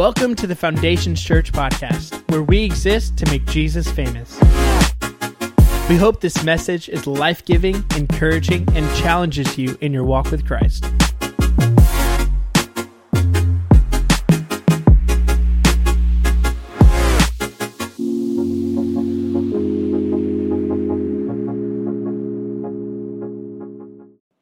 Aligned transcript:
Welcome 0.00 0.34
to 0.36 0.46
the 0.46 0.56
Foundations 0.56 1.22
Church 1.22 1.52
podcast, 1.52 2.26
where 2.30 2.42
we 2.42 2.64
exist 2.64 3.18
to 3.18 3.26
make 3.26 3.44
Jesus 3.44 3.86
famous. 3.90 4.34
We 5.90 5.96
hope 5.96 6.22
this 6.22 6.42
message 6.42 6.88
is 6.88 7.06
life 7.06 7.44
giving, 7.44 7.84
encouraging, 7.94 8.66
and 8.74 8.96
challenges 8.96 9.58
you 9.58 9.76
in 9.82 9.92
your 9.92 10.04
walk 10.04 10.30
with 10.30 10.46
Christ. 10.46 10.84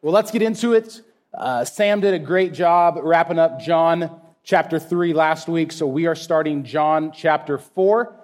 Well, 0.02 0.12
let's 0.12 0.30
get 0.30 0.43
into 0.43 0.75
it. 0.75 1.03
Uh, 1.34 1.64
Sam 1.64 2.00
did 2.00 2.14
a 2.14 2.20
great 2.20 2.54
job 2.54 3.00
wrapping 3.03 3.40
up 3.40 3.59
John 3.59 4.20
chapter 4.48 4.79
3 4.79 5.12
last 5.12 5.46
week, 5.46 5.70
so 5.70 5.86
we 5.86 6.07
are 6.07 6.14
starting 6.14 6.64
John 6.64 7.12
chapter 7.12 7.58
4, 7.58 8.16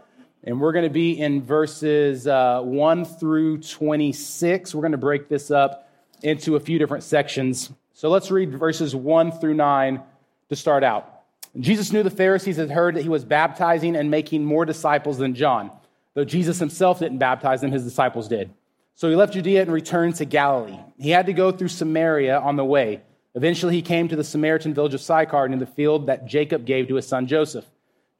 and 0.44 0.58
we're 0.58 0.72
going 0.72 0.86
to 0.86 0.90
be 0.90 1.20
in 1.20 1.42
verses 1.42 2.26
uh, 2.26 2.62
1 2.62 3.04
through 3.04 3.58
26. 3.58 4.74
We're 4.74 4.80
going 4.80 4.92
to 4.92 4.96
break 4.96 5.28
this 5.28 5.50
up 5.50 5.92
into 6.22 6.56
a 6.56 6.60
few 6.60 6.78
different 6.78 7.04
sections. 7.04 7.70
So 7.92 8.08
let's 8.08 8.30
read 8.30 8.58
verses 8.58 8.96
1 8.96 9.32
through 9.32 9.52
9 9.52 10.00
to 10.48 10.56
start 10.56 10.82
out. 10.82 11.24
Jesus 11.60 11.92
knew 11.92 12.02
the 12.02 12.08
Pharisees 12.08 12.56
had 12.56 12.70
heard 12.70 12.94
that 12.94 13.02
he 13.02 13.10
was 13.10 13.26
baptizing 13.26 13.94
and 13.94 14.10
making 14.10 14.46
more 14.46 14.64
disciples 14.64 15.18
than 15.18 15.34
John, 15.34 15.70
though 16.14 16.24
Jesus 16.24 16.58
himself 16.58 17.00
didn't 17.00 17.18
baptize 17.18 17.60
them, 17.60 17.70
his 17.70 17.84
disciples 17.84 18.28
did. 18.28 18.50
So 18.94 19.10
he 19.10 19.14
left 19.14 19.34
Judea 19.34 19.60
and 19.60 19.70
returned 19.70 20.14
to 20.14 20.24
Galilee. 20.24 20.78
He 20.98 21.10
had 21.10 21.26
to 21.26 21.34
go 21.34 21.52
through 21.52 21.68
Samaria 21.68 22.40
on 22.40 22.56
the 22.56 22.64
way. 22.64 23.02
Eventually, 23.34 23.74
he 23.74 23.82
came 23.82 24.08
to 24.08 24.16
the 24.16 24.24
Samaritan 24.24 24.74
village 24.74 24.94
of 24.94 25.00
Sychar 25.00 25.48
near 25.48 25.58
the 25.58 25.66
field 25.66 26.06
that 26.06 26.26
Jacob 26.26 26.64
gave 26.64 26.88
to 26.88 26.94
his 26.94 27.06
son 27.06 27.26
Joseph. 27.26 27.64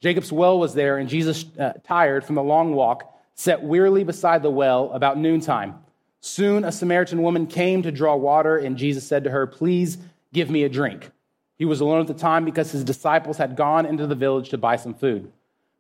Jacob's 0.01 0.33
well 0.33 0.59
was 0.59 0.75
there, 0.75 0.99
and 0.99 1.09
Jesus, 1.09 1.45
uh, 1.59 1.73
tired 1.85 2.25
from 2.25 2.35
the 2.35 2.43
long 2.43 2.75
walk, 2.75 3.11
sat 3.35 3.63
wearily 3.63 4.05
beside 4.05 4.43
the 4.43 4.51
well 4.51 4.91
about 4.93 5.19
noontime. 5.19 5.77
Soon 6.21 6.65
a 6.65 6.73
Samaritan 6.73 7.23
woman 7.23 7.47
came 7.47 7.83
to 7.83 7.93
draw 7.93 8.17
water, 8.17 8.57
and 8.57 8.77
Jesus 8.77 9.07
said 9.07 9.25
to 9.25 9.31
her, 9.31 9.47
Please 9.47 9.99
give 10.33 10.51
me 10.51 10.65
a 10.65 10.69
drink. 10.69 11.11
He 11.57 11.65
was 11.65 11.81
alone 11.81 12.01
at 12.01 12.07
the 12.07 12.15
time 12.15 12.45
because 12.45 12.73
his 12.73 12.83
disciples 12.83 13.39
had 13.39 13.57
gone 13.57 13.87
into 13.87 14.07
the 14.07 14.15
village 14.15 14.51
to 14.51 14.59
buy 14.59 14.77
some 14.77 14.95
food. 14.95 15.31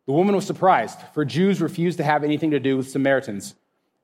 The 0.06 0.12
woman 0.12 0.36
was 0.36 0.46
surprised, 0.46 0.98
for 1.12 1.24
Jews 1.24 1.60
refused 1.60 1.98
to 1.98 2.04
have 2.04 2.24
anything 2.24 2.50
to 2.52 2.60
do 2.60 2.76
with 2.76 2.90
Samaritans. 2.90 3.54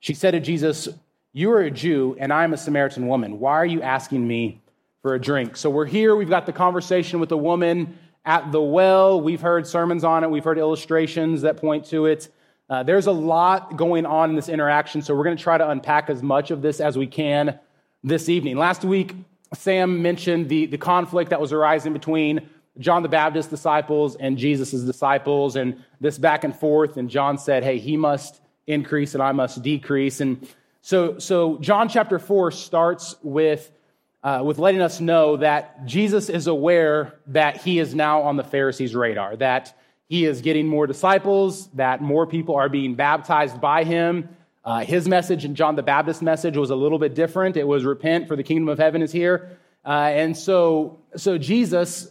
She 0.01 0.15
said 0.15 0.33
to 0.33 0.41
Jesus, 0.41 0.89
You 1.33 1.51
are 1.53 1.61
a 1.61 1.71
Jew, 1.71 2.17
and 2.19 2.33
I 2.33 2.45
am 2.45 2.55
a 2.55 2.59
Samaritan 2.59 3.07
woman. 3.07 3.39
Why 3.39 3.53
are 3.53 3.67
you 3.67 3.83
asking 3.83 4.27
me 4.27 4.60
for 5.03 5.15
a 5.15 5.21
drink? 5.21 5.57
So 5.57 5.71
we're 5.71 5.87
here. 5.87 6.15
We've 6.17 6.29
got 6.29 6.47
the 6.47 6.53
conversation 6.53 7.21
with 7.21 7.33
a 7.33 7.37
woman 7.37 7.99
at 8.25 8.53
the 8.53 8.61
well. 8.61 9.21
We've 9.21 9.41
heard 9.41 9.67
sermons 9.67 10.05
on 10.05 10.25
it, 10.25 10.31
we've 10.31 10.45
heard 10.45 10.59
illustrations 10.59 11.43
that 11.43 11.57
point 11.57 11.87
to 11.87 12.07
it. 12.07 12.29
Uh, 12.69 12.85
there's 12.85 13.07
a 13.07 13.13
lot 13.13 13.77
going 13.77 14.07
on 14.07 14.31
in 14.31 14.37
this 14.37 14.49
interaction, 14.49 15.03
so 15.03 15.15
we're 15.15 15.25
going 15.25 15.37
to 15.37 15.43
try 15.43 15.59
to 15.59 15.69
unpack 15.71 16.09
as 16.09 16.23
much 16.23 16.53
of 16.53 16.63
this 16.63 16.81
as 16.81 16.97
we 16.97 17.07
can 17.07 17.59
this 18.05 18.29
evening. 18.29 18.57
Last 18.57 18.85
week, 18.85 19.17
Sam 19.55 20.03
mentioned 20.03 20.49
the, 20.49 20.67
the 20.67 20.79
conflict 20.79 21.31
that 21.31 21.41
was 21.41 21.53
arising 21.53 21.93
between 21.93 22.49
John 22.79 23.03
the 23.03 23.09
Baptist's 23.09 23.51
disciples 23.51 24.15
and 24.17 24.39
Jesus' 24.39 24.71
disciples, 24.83 25.57
and 25.57 25.83
this 26.01 26.19
back 26.19 26.45
and 26.45 26.55
forth. 26.55 26.97
And 26.97 27.11
John 27.11 27.39
said, 27.39 27.65
Hey, 27.65 27.79
he 27.79 27.97
must 27.97 28.41
increase 28.67 29.15
and 29.15 29.23
I 29.23 29.33
must 29.33 29.63
decrease. 29.63 30.21
And 30.21 30.47
so, 30.81 31.19
so 31.19 31.59
John 31.59 31.89
chapter 31.89 32.19
4 32.19 32.53
starts 32.53 33.17
with, 33.23 33.71
uh, 34.23 34.43
with 34.45 34.59
letting 34.59 34.81
us 34.81 35.01
know 35.01 35.37
that 35.39 35.87
Jesus 35.87 36.29
is 36.29 36.47
aware 36.47 37.19
that 37.29 37.59
he 37.59 37.79
is 37.79 37.95
now 37.95 38.23
on 38.23 38.37
the 38.37 38.45
Pharisees' 38.45 38.95
radar, 38.95 39.37
that 39.37 39.77
he 40.09 40.25
is 40.25 40.43
getting 40.43 40.67
more 40.67 40.87
disciples, 40.87 41.69
that 41.69 42.03
more 42.03 42.27
people 42.27 42.57
are 42.57 42.69
being 42.69 42.97
baptized 42.97 43.61
by 43.61 43.85
him. 43.85 44.29
Uh, 44.65 44.81
his 44.81 45.09
message 45.09 45.45
and 45.45 45.57
John 45.57 45.77
the 45.77 45.83
Baptist's 45.83 46.21
message 46.21 46.57
was 46.57 46.71
a 46.71 46.77
little 46.77 46.99
bit 46.99 47.15
different. 47.15 47.57
It 47.57 47.67
was 47.67 47.85
repent, 47.85 48.29
for 48.29 48.37
the 48.37 48.43
kingdom 48.43 48.69
of 48.69 48.79
heaven 48.79 49.03
is 49.03 49.13
here. 49.13 49.57
Uh, 49.85 50.11
and 50.13 50.37
so, 50.37 50.99
so 51.17 51.39
Jesus, 51.39 52.11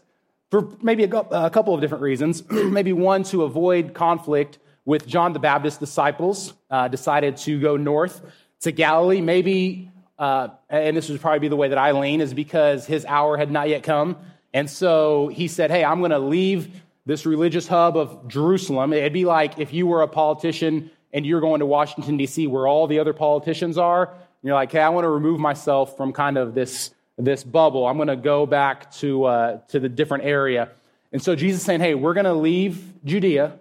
for 0.50 0.68
maybe 0.82 1.04
a, 1.04 1.10
a 1.10 1.50
couple 1.50 1.76
of 1.76 1.82
different 1.82 2.02
reasons, 2.02 2.44
maybe 2.50 2.94
one 2.94 3.24
to 3.26 3.44
avoid 3.44 3.94
conflict 3.94 4.58
with 4.86 5.06
John 5.06 5.34
the 5.34 5.40
Baptist's 5.40 5.80
disciples, 5.80 6.54
uh, 6.72 6.88
decided 6.88 7.38
to 7.38 7.60
go 7.60 7.78
north 7.78 8.22
to 8.62 8.72
Galilee. 8.72 9.22
Maybe, 9.22 9.92
uh, 10.20 10.50
and 10.70 10.96
this 10.96 11.10
would 11.10 11.20
probably 11.22 11.40
be 11.40 11.48
the 11.48 11.56
way 11.56 11.70
that 11.70 11.78
I 11.78 11.92
lean, 11.92 12.22
is 12.22 12.34
because 12.34 12.86
his 12.86 13.06
hour 13.06 13.38
had 13.38 13.50
not 13.50 13.70
yet 13.70 13.84
come. 13.84 14.18
And 14.54 14.70
so 14.70 15.28
he 15.30 15.48
said, 15.48 15.72
Hey, 15.72 15.84
I'm 15.84 16.00
going 16.00 16.12
to 16.12 16.20
leave 16.20 16.82
this 17.06 17.26
religious 17.26 17.68
hub 17.68 17.98
of 17.98 18.28
Jerusalem. 18.28 18.94
It'd 18.94 19.14
be 19.14 19.26
like 19.26 19.58
if 19.58 19.74
you 19.74 19.88
were 19.88 20.02
a 20.02 20.08
politician 20.08 20.92
and 21.12 21.26
you're 21.26 21.42
going 21.42 21.60
to 21.60 21.66
Washington, 21.66 22.18
D.C., 22.18 22.46
where 22.46 22.68
all 22.68 22.86
the 22.86 23.00
other 23.00 23.14
politicians 23.14 23.78
are. 23.78 24.14
You're 24.44 24.54
like, 24.54 24.72
Hey, 24.72 24.82
I 24.82 24.90
want 24.90 25.06
to 25.06 25.10
remove 25.10 25.40
myself 25.40 25.98
from 25.98 26.14
kind 26.14 26.38
of 26.38 26.54
this, 26.54 26.92
this 27.18 27.44
bubble. 27.44 27.88
I'm 27.88 27.98
going 27.98 28.10
to 28.10 28.16
go 28.16 28.46
back 28.46 28.92
to, 28.96 29.24
uh, 29.24 29.58
to 29.70 29.80
the 29.80 29.90
different 29.90 30.26
area. 30.26 30.70
And 31.12 31.22
so 31.22 31.36
Jesus 31.36 31.62
is 31.62 31.66
saying, 31.66 31.80
Hey, 31.80 31.96
we're 31.96 32.14
going 32.14 32.26
to 32.26 32.34
leave 32.34 32.94
Judea 33.04 33.58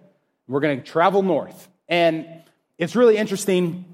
we're 0.49 0.59
going 0.59 0.81
to 0.81 0.83
travel 0.83 1.21
north. 1.21 1.69
And 1.87 2.25
it's 2.77 2.95
really 2.95 3.15
interesting 3.17 3.85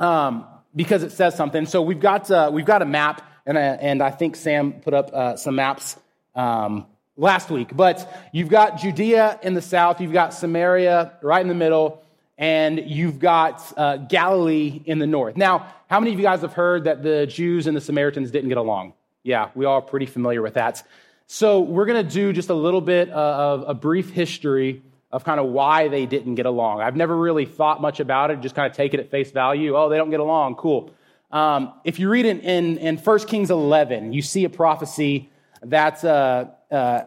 um, 0.00 0.46
because 0.74 1.02
it 1.02 1.12
says 1.12 1.34
something. 1.34 1.66
So 1.66 1.82
we've 1.82 2.00
got, 2.00 2.30
uh, 2.30 2.50
we've 2.52 2.64
got 2.64 2.82
a 2.82 2.86
map, 2.86 3.22
and, 3.46 3.58
I, 3.58 3.62
and 3.62 4.02
I 4.02 4.10
think 4.10 4.36
Sam 4.36 4.72
put 4.72 4.94
up 4.94 5.12
uh, 5.12 5.36
some 5.36 5.56
maps 5.56 5.96
um, 6.34 6.86
last 7.16 7.50
week. 7.50 7.76
But 7.76 8.28
you've 8.32 8.48
got 8.48 8.78
Judea 8.78 9.40
in 9.42 9.54
the 9.54 9.62
south, 9.62 10.00
you've 10.00 10.12
got 10.12 10.34
Samaria 10.34 11.12
right 11.22 11.42
in 11.42 11.48
the 11.48 11.54
middle, 11.54 12.02
and 12.38 12.78
you've 12.86 13.18
got 13.18 13.72
uh, 13.76 13.98
Galilee 13.98 14.82
in 14.86 14.98
the 14.98 15.06
north. 15.06 15.36
Now, 15.36 15.66
how 15.88 16.00
many 16.00 16.12
of 16.12 16.18
you 16.18 16.24
guys 16.24 16.40
have 16.40 16.54
heard 16.54 16.84
that 16.84 17.02
the 17.02 17.26
Jews 17.26 17.66
and 17.66 17.76
the 17.76 17.80
Samaritans 17.80 18.30
didn't 18.30 18.48
get 18.48 18.58
along? 18.58 18.94
Yeah, 19.22 19.50
we 19.54 19.66
all 19.66 19.78
are 19.78 19.82
pretty 19.82 20.06
familiar 20.06 20.40
with 20.40 20.54
that. 20.54 20.82
So 21.26 21.60
we're 21.60 21.86
going 21.86 22.04
to 22.04 22.12
do 22.12 22.32
just 22.32 22.48
a 22.48 22.54
little 22.54 22.80
bit 22.80 23.10
of 23.10 23.64
a 23.68 23.74
brief 23.74 24.10
history 24.10 24.82
of 25.12 25.24
kind 25.24 25.40
of 25.40 25.46
why 25.46 25.88
they 25.88 26.06
didn't 26.06 26.36
get 26.36 26.46
along. 26.46 26.80
I've 26.80 26.96
never 26.96 27.16
really 27.16 27.44
thought 27.44 27.80
much 27.80 28.00
about 28.00 28.30
it, 28.30 28.40
just 28.40 28.54
kind 28.54 28.70
of 28.70 28.76
take 28.76 28.94
it 28.94 29.00
at 29.00 29.10
face 29.10 29.30
value. 29.30 29.76
Oh, 29.76 29.88
they 29.88 29.96
don't 29.96 30.10
get 30.10 30.20
along, 30.20 30.54
cool. 30.56 30.92
Um, 31.32 31.74
if 31.84 31.98
you 31.98 32.08
read 32.08 32.26
in, 32.26 32.40
in, 32.40 32.78
in 32.78 32.96
1 32.96 33.18
Kings 33.26 33.50
11, 33.50 34.12
you 34.12 34.22
see 34.22 34.44
a 34.44 34.50
prophecy 34.50 35.30
that, 35.62 36.04
uh, 36.04 36.46
uh, 36.70 37.02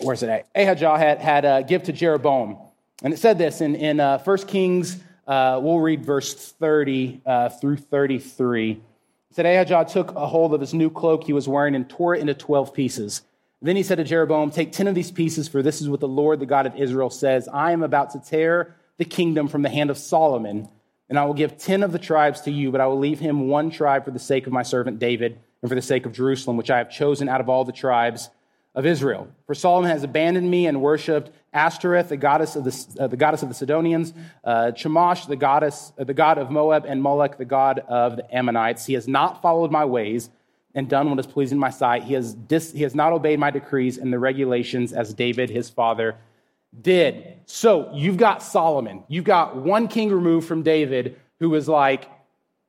where's 0.00 0.22
it 0.22 0.28
at? 0.28 0.48
Ahijah 0.54 0.98
had, 0.98 1.18
had 1.18 1.44
uh, 1.44 1.62
give 1.62 1.82
to 1.84 1.92
Jeroboam. 1.92 2.58
And 3.02 3.14
it 3.14 3.18
said 3.18 3.38
this 3.38 3.60
in, 3.60 3.74
in 3.76 4.00
uh, 4.00 4.18
1 4.18 4.38
Kings, 4.46 4.98
uh, 5.26 5.60
we'll 5.62 5.80
read 5.80 6.04
verse 6.04 6.52
30 6.52 7.22
uh, 7.24 7.48
through 7.48 7.76
33. 7.76 8.72
It 8.72 8.80
said, 9.30 9.46
Ahijah 9.46 9.86
took 9.90 10.10
a 10.14 10.26
hold 10.26 10.52
of 10.54 10.60
his 10.60 10.74
new 10.74 10.90
cloak 10.90 11.24
he 11.24 11.32
was 11.32 11.48
wearing 11.48 11.74
and 11.74 11.88
tore 11.88 12.14
it 12.14 12.20
into 12.20 12.34
12 12.34 12.74
pieces. 12.74 13.22
Then 13.62 13.76
he 13.76 13.82
said 13.82 13.96
to 13.96 14.04
Jeroboam, 14.04 14.50
Take 14.50 14.72
10 14.72 14.88
of 14.88 14.94
these 14.94 15.10
pieces, 15.10 15.48
for 15.48 15.62
this 15.62 15.82
is 15.82 15.88
what 15.88 16.00
the 16.00 16.08
Lord, 16.08 16.40
the 16.40 16.46
God 16.46 16.66
of 16.66 16.76
Israel, 16.76 17.10
says 17.10 17.48
I 17.48 17.72
am 17.72 17.82
about 17.82 18.10
to 18.10 18.20
tear 18.20 18.74
the 18.96 19.04
kingdom 19.04 19.48
from 19.48 19.62
the 19.62 19.68
hand 19.68 19.90
of 19.90 19.98
Solomon, 19.98 20.68
and 21.08 21.18
I 21.18 21.24
will 21.24 21.34
give 21.34 21.58
10 21.58 21.82
of 21.82 21.92
the 21.92 21.98
tribes 21.98 22.42
to 22.42 22.50
you, 22.50 22.70
but 22.70 22.80
I 22.80 22.86
will 22.86 22.98
leave 22.98 23.18
him 23.18 23.48
one 23.48 23.70
tribe 23.70 24.04
for 24.04 24.12
the 24.12 24.18
sake 24.18 24.46
of 24.46 24.52
my 24.52 24.62
servant 24.62 24.98
David 24.98 25.38
and 25.62 25.68
for 25.68 25.74
the 25.74 25.82
sake 25.82 26.06
of 26.06 26.12
Jerusalem, 26.12 26.56
which 26.56 26.70
I 26.70 26.78
have 26.78 26.90
chosen 26.90 27.28
out 27.28 27.40
of 27.40 27.48
all 27.48 27.64
the 27.64 27.72
tribes 27.72 28.30
of 28.74 28.86
Israel. 28.86 29.28
For 29.46 29.54
Solomon 29.54 29.90
has 29.90 30.04
abandoned 30.04 30.50
me 30.50 30.66
and 30.66 30.80
worshipped 30.80 31.30
Ashtoreth, 31.52 32.08
the 32.08 32.16
goddess 32.16 32.56
of 32.56 32.64
the, 32.64 33.02
uh, 33.02 33.06
the 33.08 33.16
goddess 33.16 33.42
of 33.42 33.48
the 33.48 33.54
Sidonians, 33.54 34.14
uh, 34.44 34.70
Chemosh, 34.74 35.26
the 35.26 35.36
goddess, 35.36 35.92
uh, 35.98 36.04
the 36.04 36.14
god 36.14 36.38
of 36.38 36.50
Moab, 36.50 36.84
and 36.86 37.02
Molech, 37.02 37.36
the 37.36 37.44
god 37.44 37.80
of 37.80 38.16
the 38.16 38.34
Ammonites. 38.34 38.86
He 38.86 38.94
has 38.94 39.08
not 39.08 39.42
followed 39.42 39.72
my 39.72 39.84
ways 39.84 40.30
and 40.74 40.88
done 40.88 41.10
what 41.10 41.18
is 41.18 41.26
pleasing 41.26 41.56
in 41.56 41.60
my 41.60 41.70
sight. 41.70 42.04
He 42.04 42.14
has, 42.14 42.34
dis, 42.34 42.72
he 42.72 42.82
has 42.82 42.94
not 42.94 43.12
obeyed 43.12 43.38
my 43.38 43.50
decrees 43.50 43.98
and 43.98 44.12
the 44.12 44.18
regulations 44.18 44.92
as 44.92 45.12
David, 45.12 45.50
his 45.50 45.68
father, 45.68 46.16
did. 46.80 47.38
So 47.46 47.90
you've 47.92 48.16
got 48.16 48.42
Solomon. 48.42 49.02
You've 49.08 49.24
got 49.24 49.56
one 49.56 49.88
king 49.88 50.12
removed 50.12 50.46
from 50.46 50.62
David 50.62 51.18
who 51.40 51.54
is 51.54 51.68
like 51.68 52.08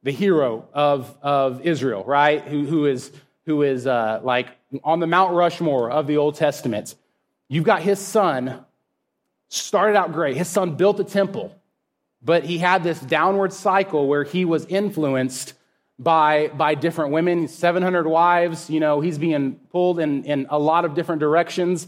the 0.04 0.12
hero 0.12 0.68
of, 0.74 1.16
of 1.22 1.62
Israel, 1.62 2.04
right? 2.04 2.42
Who, 2.42 2.66
who 2.66 2.86
is, 2.88 3.12
who 3.46 3.62
is 3.62 3.86
uh, 3.86 4.22
like 4.24 4.48
on 4.84 5.00
the 5.00 5.08
Mount 5.08 5.34
Rushmore 5.34 5.92
of 5.92 6.08
the 6.08 6.18
Old 6.18 6.36
Testament. 6.36 6.96
You've 7.48 7.66
got 7.66 7.82
his 7.82 8.00
son, 8.00 8.66
started 9.50 9.98
out 9.98 10.14
great. 10.14 10.38
His 10.38 10.48
son 10.48 10.76
built 10.76 11.00
a 11.00 11.04
temple, 11.04 11.56
but 12.24 12.44
he 12.44 12.58
had 12.58 12.84
this 12.84 13.00
downward 13.00 13.54
cycle 13.54 14.08
where 14.08 14.24
he 14.24 14.46
was 14.46 14.66
influenced 14.66 15.54
by, 16.00 16.48
by 16.50 16.76
different 16.76 17.12
women, 17.12 17.48
700 17.48 18.08
wives. 18.08 18.70
You 18.70 18.80
know, 18.80 19.02
he's 19.02 19.18
being 19.18 19.56
pulled 19.72 20.00
in, 20.00 20.24
in 20.26 20.48
a 20.50 20.58
lot 20.58 20.86
of 20.86 20.94
different 20.94 21.20
directions. 21.20 21.88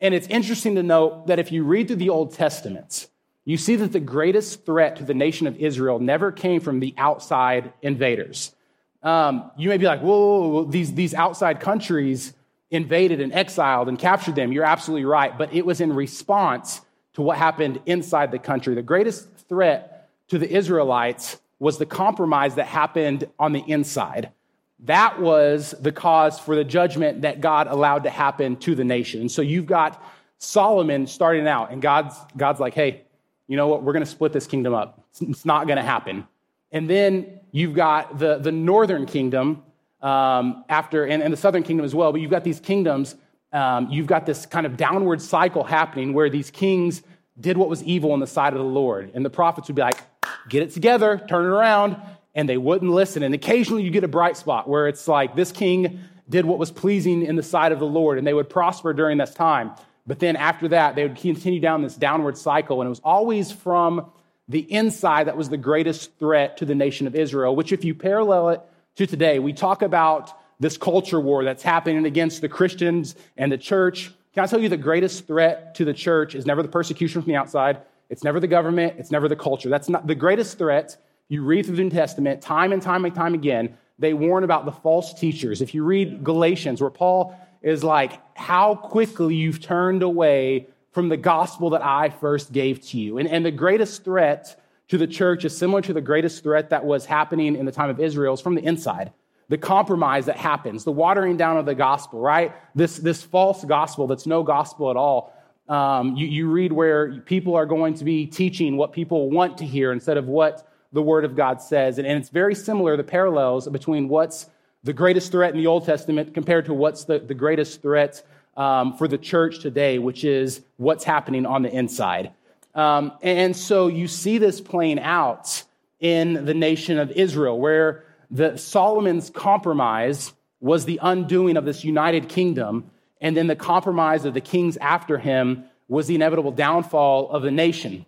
And 0.00 0.14
it's 0.14 0.26
interesting 0.28 0.76
to 0.76 0.82
note 0.82 1.26
that 1.26 1.38
if 1.38 1.52
you 1.52 1.64
read 1.64 1.88
through 1.88 1.96
the 1.96 2.08
Old 2.08 2.32
Testament, 2.32 3.08
you 3.44 3.56
see 3.56 3.76
that 3.76 3.92
the 3.92 4.00
greatest 4.00 4.64
threat 4.64 4.96
to 4.96 5.04
the 5.04 5.14
nation 5.14 5.46
of 5.46 5.56
Israel 5.56 5.98
never 5.98 6.32
came 6.32 6.60
from 6.60 6.80
the 6.80 6.94
outside 6.96 7.72
invaders. 7.82 8.54
Um, 9.02 9.50
you 9.56 9.68
may 9.68 9.78
be 9.78 9.86
like, 9.86 10.00
whoa, 10.00 10.18
whoa, 10.18 10.48
whoa, 10.48 10.64
these, 10.64 10.94
these 10.94 11.14
outside 11.14 11.60
countries, 11.60 12.32
invaded 12.70 13.20
and 13.20 13.32
exiled 13.32 13.88
and 13.88 13.98
captured 13.98 14.36
them. 14.36 14.52
You're 14.52 14.64
absolutely 14.64 15.04
right. 15.04 15.36
But 15.36 15.52
it 15.52 15.66
was 15.66 15.80
in 15.80 15.92
response 15.92 16.80
to 17.14 17.22
what 17.22 17.36
happened 17.36 17.80
inside 17.86 18.30
the 18.30 18.38
country. 18.38 18.74
The 18.74 18.82
greatest 18.82 19.28
threat 19.48 20.08
to 20.28 20.38
the 20.38 20.48
Israelites 20.50 21.38
was 21.60 21.78
the 21.78 21.86
compromise 21.86 22.56
that 22.56 22.66
happened 22.66 23.28
on 23.38 23.52
the 23.52 23.60
inside. 23.60 24.32
That 24.80 25.20
was 25.20 25.74
the 25.78 25.92
cause 25.92 26.40
for 26.40 26.56
the 26.56 26.64
judgment 26.64 27.22
that 27.22 27.40
God 27.40 27.68
allowed 27.68 28.04
to 28.04 28.10
happen 28.10 28.56
to 28.56 28.74
the 28.74 28.82
nation. 28.82 29.20
And 29.20 29.30
so 29.30 29.42
you've 29.42 29.66
got 29.66 30.02
Solomon 30.38 31.06
starting 31.06 31.46
out, 31.46 31.70
and 31.70 31.82
God's, 31.82 32.16
God's 32.36 32.58
like, 32.58 32.72
hey, 32.72 33.02
you 33.46 33.56
know 33.56 33.68
what? 33.68 33.82
We're 33.82 33.92
going 33.92 34.04
to 34.04 34.10
split 34.10 34.32
this 34.32 34.46
kingdom 34.46 34.74
up. 34.74 35.04
It's 35.20 35.44
not 35.44 35.66
going 35.66 35.76
to 35.76 35.82
happen. 35.82 36.26
And 36.72 36.88
then 36.88 37.40
you've 37.52 37.74
got 37.74 38.18
the, 38.18 38.38
the 38.38 38.52
northern 38.52 39.04
kingdom 39.04 39.62
um, 40.00 40.64
after, 40.68 41.04
and, 41.04 41.22
and, 41.22 41.30
the 41.30 41.36
southern 41.36 41.62
kingdom 41.62 41.84
as 41.84 41.94
well, 41.94 42.10
but 42.10 42.22
you've 42.22 42.30
got 42.30 42.42
these 42.42 42.58
kingdoms. 42.58 43.16
Um, 43.52 43.88
you've 43.90 44.06
got 44.06 44.24
this 44.24 44.46
kind 44.46 44.64
of 44.64 44.78
downward 44.78 45.20
cycle 45.20 45.62
happening 45.62 46.14
where 46.14 46.30
these 46.30 46.50
kings 46.50 47.02
did 47.38 47.58
what 47.58 47.68
was 47.68 47.82
evil 47.82 48.12
on 48.12 48.20
the 48.20 48.26
side 48.26 48.54
of 48.54 48.60
the 48.60 48.64
Lord. 48.64 49.10
And 49.12 49.24
the 49.24 49.30
prophets 49.30 49.68
would 49.68 49.74
be 49.74 49.82
like, 49.82 49.99
get 50.48 50.62
it 50.62 50.72
together, 50.72 51.20
turn 51.28 51.44
it 51.44 51.48
around. 51.48 51.96
And 52.32 52.48
they 52.48 52.56
wouldn't 52.56 52.92
listen. 52.92 53.24
And 53.24 53.34
occasionally 53.34 53.82
you 53.82 53.90
get 53.90 54.04
a 54.04 54.08
bright 54.08 54.36
spot 54.36 54.68
where 54.68 54.86
it's 54.86 55.08
like 55.08 55.34
this 55.34 55.50
king 55.50 56.00
did 56.28 56.44
what 56.44 56.58
was 56.58 56.70
pleasing 56.70 57.24
in 57.24 57.34
the 57.34 57.42
sight 57.42 57.72
of 57.72 57.80
the 57.80 57.86
Lord, 57.86 58.16
and 58.18 58.26
they 58.26 58.32
would 58.32 58.48
prosper 58.48 58.92
during 58.92 59.18
this 59.18 59.34
time. 59.34 59.72
But 60.06 60.20
then 60.20 60.36
after 60.36 60.68
that, 60.68 60.94
they 60.94 61.02
would 61.02 61.16
continue 61.16 61.58
down 61.58 61.82
this 61.82 61.96
downward 61.96 62.38
cycle. 62.38 62.80
And 62.80 62.86
it 62.86 62.90
was 62.90 63.00
always 63.00 63.50
from 63.50 64.12
the 64.48 64.60
inside 64.60 65.26
that 65.26 65.36
was 65.36 65.48
the 65.48 65.56
greatest 65.56 66.18
threat 66.18 66.56
to 66.58 66.64
the 66.64 66.74
nation 66.74 67.06
of 67.06 67.16
Israel, 67.16 67.54
which, 67.56 67.72
if 67.72 67.84
you 67.84 67.94
parallel 67.94 68.50
it 68.50 68.60
to 68.96 69.06
today, 69.06 69.38
we 69.40 69.52
talk 69.52 69.82
about 69.82 70.32
this 70.60 70.76
culture 70.76 71.20
war 71.20 71.42
that's 71.42 71.62
happening 71.62 72.06
against 72.06 72.40
the 72.40 72.48
Christians 72.48 73.16
and 73.36 73.50
the 73.50 73.58
church. 73.58 74.12
Can 74.34 74.44
I 74.44 74.46
tell 74.46 74.60
you 74.60 74.68
the 74.68 74.76
greatest 74.76 75.26
threat 75.26 75.74
to 75.76 75.84
the 75.84 75.94
church 75.94 76.34
is 76.34 76.46
never 76.46 76.62
the 76.62 76.68
persecution 76.68 77.22
from 77.22 77.28
the 77.28 77.36
outside, 77.36 77.80
it's 78.10 78.22
never 78.24 78.40
the 78.40 78.46
government, 78.48 78.94
it's 78.98 79.10
never 79.10 79.28
the 79.28 79.36
culture. 79.36 79.70
That's 79.70 79.88
not 79.88 80.06
the 80.06 80.14
greatest 80.14 80.58
threat. 80.58 80.96
You 81.28 81.44
read 81.44 81.64
through 81.64 81.76
the 81.76 81.84
New 81.84 81.90
Testament 81.90 82.42
time 82.42 82.72
and 82.72 82.82
time 82.82 83.04
and 83.04 83.14
time 83.14 83.34
again, 83.34 83.78
they 83.98 84.12
warn 84.12 84.44
about 84.44 84.64
the 84.64 84.72
false 84.72 85.14
teachers. 85.14 85.62
If 85.62 85.74
you 85.74 85.84
read 85.84 86.24
Galatians, 86.24 86.80
where 86.80 86.90
Paul 86.90 87.36
is 87.62 87.84
like, 87.84 88.20
how 88.36 88.74
quickly 88.74 89.36
you've 89.36 89.60
turned 89.60 90.02
away 90.02 90.66
from 90.92 91.08
the 91.08 91.16
gospel 91.16 91.70
that 91.70 91.84
I 91.84 92.10
first 92.10 92.52
gave 92.52 92.80
to 92.88 92.98
you. 92.98 93.18
And, 93.18 93.28
and 93.28 93.44
the 93.44 93.50
greatest 93.50 94.04
threat 94.04 94.60
to 94.88 94.98
the 94.98 95.06
church 95.06 95.44
is 95.44 95.56
similar 95.56 95.80
to 95.82 95.92
the 95.92 96.00
greatest 96.00 96.42
threat 96.42 96.70
that 96.70 96.84
was 96.84 97.06
happening 97.06 97.54
in 97.54 97.64
the 97.64 97.72
time 97.72 97.90
of 97.90 98.00
Israel 98.00 98.34
is 98.34 98.40
from 98.40 98.56
the 98.56 98.64
inside. 98.64 99.12
The 99.48 99.58
compromise 99.58 100.26
that 100.26 100.36
happens, 100.36 100.84
the 100.84 100.92
watering 100.92 101.36
down 101.36 101.56
of 101.56 101.66
the 101.66 101.74
gospel, 101.74 102.20
right? 102.20 102.54
This, 102.74 102.96
this 102.96 103.22
false 103.22 103.64
gospel 103.64 104.06
that's 104.06 104.26
no 104.26 104.42
gospel 104.42 104.90
at 104.90 104.96
all. 104.96 105.32
Um, 105.70 106.16
you, 106.16 106.26
you 106.26 106.50
read 106.50 106.72
where 106.72 107.20
people 107.20 107.54
are 107.54 107.64
going 107.64 107.94
to 107.94 108.04
be 108.04 108.26
teaching 108.26 108.76
what 108.76 108.92
people 108.92 109.30
want 109.30 109.58
to 109.58 109.64
hear 109.64 109.92
instead 109.92 110.16
of 110.16 110.26
what 110.26 110.68
the 110.92 111.00
Word 111.00 111.24
of 111.24 111.36
God 111.36 111.62
says. 111.62 111.98
And, 111.98 112.06
and 112.06 112.18
it's 112.18 112.28
very 112.28 112.56
similar, 112.56 112.96
the 112.96 113.04
parallels 113.04 113.68
between 113.68 114.08
what's 114.08 114.50
the 114.82 114.92
greatest 114.92 115.30
threat 115.30 115.52
in 115.52 115.58
the 115.58 115.68
Old 115.68 115.86
Testament 115.86 116.34
compared 116.34 116.64
to 116.66 116.74
what's 116.74 117.04
the, 117.04 117.20
the 117.20 117.34
greatest 117.34 117.82
threat 117.82 118.22
um, 118.56 118.96
for 118.96 119.06
the 119.06 119.16
church 119.16 119.60
today, 119.60 120.00
which 120.00 120.24
is 120.24 120.60
what's 120.76 121.04
happening 121.04 121.46
on 121.46 121.62
the 121.62 121.72
inside. 121.72 122.32
Um, 122.74 123.12
and 123.22 123.56
so 123.56 123.86
you 123.86 124.08
see 124.08 124.38
this 124.38 124.60
playing 124.60 124.98
out 124.98 125.62
in 126.00 126.46
the 126.46 126.54
nation 126.54 126.98
of 126.98 127.12
Israel, 127.12 127.58
where 127.58 128.04
the 128.30 128.56
Solomon's 128.56 129.30
compromise 129.30 130.32
was 130.60 130.84
the 130.84 130.98
undoing 131.02 131.56
of 131.56 131.64
this 131.64 131.84
united 131.84 132.28
kingdom, 132.28 132.90
and 133.20 133.36
then 133.36 133.46
the 133.46 133.56
compromise 133.56 134.24
of 134.24 134.34
the 134.34 134.40
kings 134.40 134.76
after 134.78 135.18
him 135.18 135.64
was 135.88 136.06
the 136.06 136.14
inevitable 136.14 136.52
downfall 136.52 137.30
of 137.30 137.42
the 137.42 137.50
nation. 137.50 138.06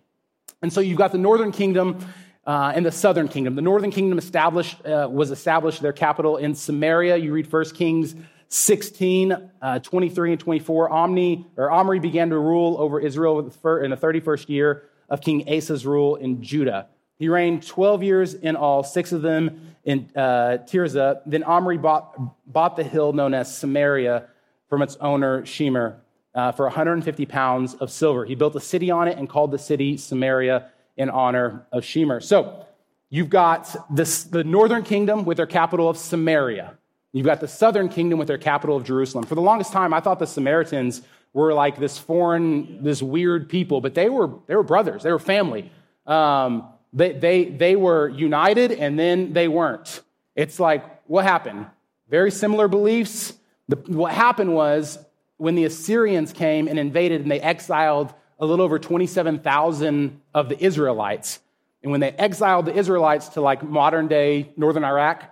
And 0.61 0.71
so 0.71 0.79
you've 0.79 0.97
got 0.97 1.11
the 1.11 1.17
northern 1.17 1.51
kingdom 1.51 2.05
uh, 2.45 2.71
and 2.75 2.85
the 2.85 2.91
southern 2.91 3.27
kingdom. 3.27 3.55
The 3.55 3.61
northern 3.61 3.91
kingdom 3.91 4.17
established, 4.17 4.85
uh, 4.85 5.07
was 5.11 5.31
established 5.31 5.81
their 5.81 5.93
capital 5.93 6.37
in 6.37 6.55
Samaria. 6.55 7.17
You 7.17 7.33
read 7.33 7.51
1 7.51 7.65
Kings 7.71 8.15
16, 8.47 9.49
uh, 9.61 9.79
23, 9.79 10.31
and 10.31 10.39
24. 10.39 10.89
Omni, 10.89 11.45
or 11.57 11.71
Omri 11.71 11.99
began 11.99 12.29
to 12.29 12.37
rule 12.37 12.77
over 12.79 12.99
Israel 12.99 13.39
in 13.39 13.45
the 13.45 13.97
31st 13.97 14.49
year 14.49 14.83
of 15.09 15.21
King 15.21 15.43
Asa's 15.47 15.85
rule 15.85 16.15
in 16.15 16.41
Judah. 16.41 16.87
He 17.17 17.29
reigned 17.29 17.65
12 17.65 18.03
years 18.03 18.33
in 18.33 18.55
all, 18.55 18.83
six 18.83 19.11
of 19.11 19.21
them 19.21 19.75
in 19.83 20.09
uh, 20.15 20.57
Tirzah. 20.67 21.21
Then 21.25 21.43
Omri 21.43 21.77
bought, 21.77 22.17
bought 22.51 22.75
the 22.75 22.83
hill 22.83 23.13
known 23.13 23.33
as 23.33 23.55
Samaria 23.55 24.27
from 24.73 24.81
its 24.81 24.95
owner, 25.01 25.43
Shemer, 25.43 25.97
uh, 26.33 26.51
for 26.51 26.65
150 26.65 27.27
pounds 27.27 27.75
of 27.75 27.91
silver. 27.91 28.25
He 28.25 28.33
built 28.33 28.55
a 28.55 28.59
city 28.59 28.89
on 28.89 29.07
it 29.07 29.19
and 29.19 29.29
called 29.29 29.51
the 29.51 29.59
city 29.59 29.97
Samaria 29.97 30.71
in 30.97 31.11
honor 31.11 31.67
of 31.71 31.83
Shemer. 31.83 32.23
So 32.23 32.65
you've 33.11 33.29
got 33.29 33.75
this, 33.95 34.23
the 34.23 34.43
northern 34.43 34.81
kingdom 34.81 35.25
with 35.25 35.37
their 35.37 35.45
capital 35.45 35.87
of 35.87 35.95
Samaria. 35.95 36.73
You've 37.11 37.27
got 37.27 37.39
the 37.39 37.47
southern 37.47 37.87
kingdom 37.87 38.17
with 38.17 38.27
their 38.27 38.39
capital 38.39 38.75
of 38.75 38.83
Jerusalem. 38.83 39.25
For 39.25 39.35
the 39.35 39.41
longest 39.41 39.71
time, 39.71 39.93
I 39.93 39.99
thought 39.99 40.17
the 40.17 40.25
Samaritans 40.25 41.03
were 41.33 41.53
like 41.53 41.77
this 41.77 41.99
foreign, 41.99 42.83
this 42.83 43.03
weird 43.03 43.49
people, 43.49 43.79
but 43.79 43.93
they 43.93 44.09
were, 44.09 44.31
they 44.47 44.55
were 44.55 44.63
brothers, 44.63 45.03
they 45.03 45.11
were 45.11 45.19
family. 45.19 45.71
Um, 46.07 46.67
they, 46.93 47.13
they, 47.13 47.45
they 47.45 47.75
were 47.75 48.09
united 48.09 48.71
and 48.71 48.97
then 48.97 49.33
they 49.33 49.47
weren't. 49.47 50.01
It's 50.35 50.59
like, 50.59 50.83
what 51.05 51.25
happened? 51.25 51.67
Very 52.09 52.31
similar 52.31 52.67
beliefs. 52.67 53.33
The, 53.69 53.77
what 53.87 54.13
happened 54.13 54.53
was 54.53 54.99
when 55.37 55.55
the 55.55 55.65
Assyrians 55.65 56.33
came 56.33 56.67
and 56.67 56.77
invaded 56.77 57.21
and 57.21 57.31
they 57.31 57.39
exiled 57.39 58.13
a 58.39 58.45
little 58.45 58.65
over 58.65 58.79
27,000 58.79 60.21
of 60.33 60.49
the 60.49 60.63
Israelites. 60.63 61.39
And 61.81 61.91
when 61.91 62.01
they 62.01 62.11
exiled 62.11 62.65
the 62.65 62.75
Israelites 62.75 63.29
to 63.29 63.41
like 63.41 63.63
modern 63.63 64.07
day 64.07 64.51
northern 64.57 64.83
Iraq, 64.83 65.29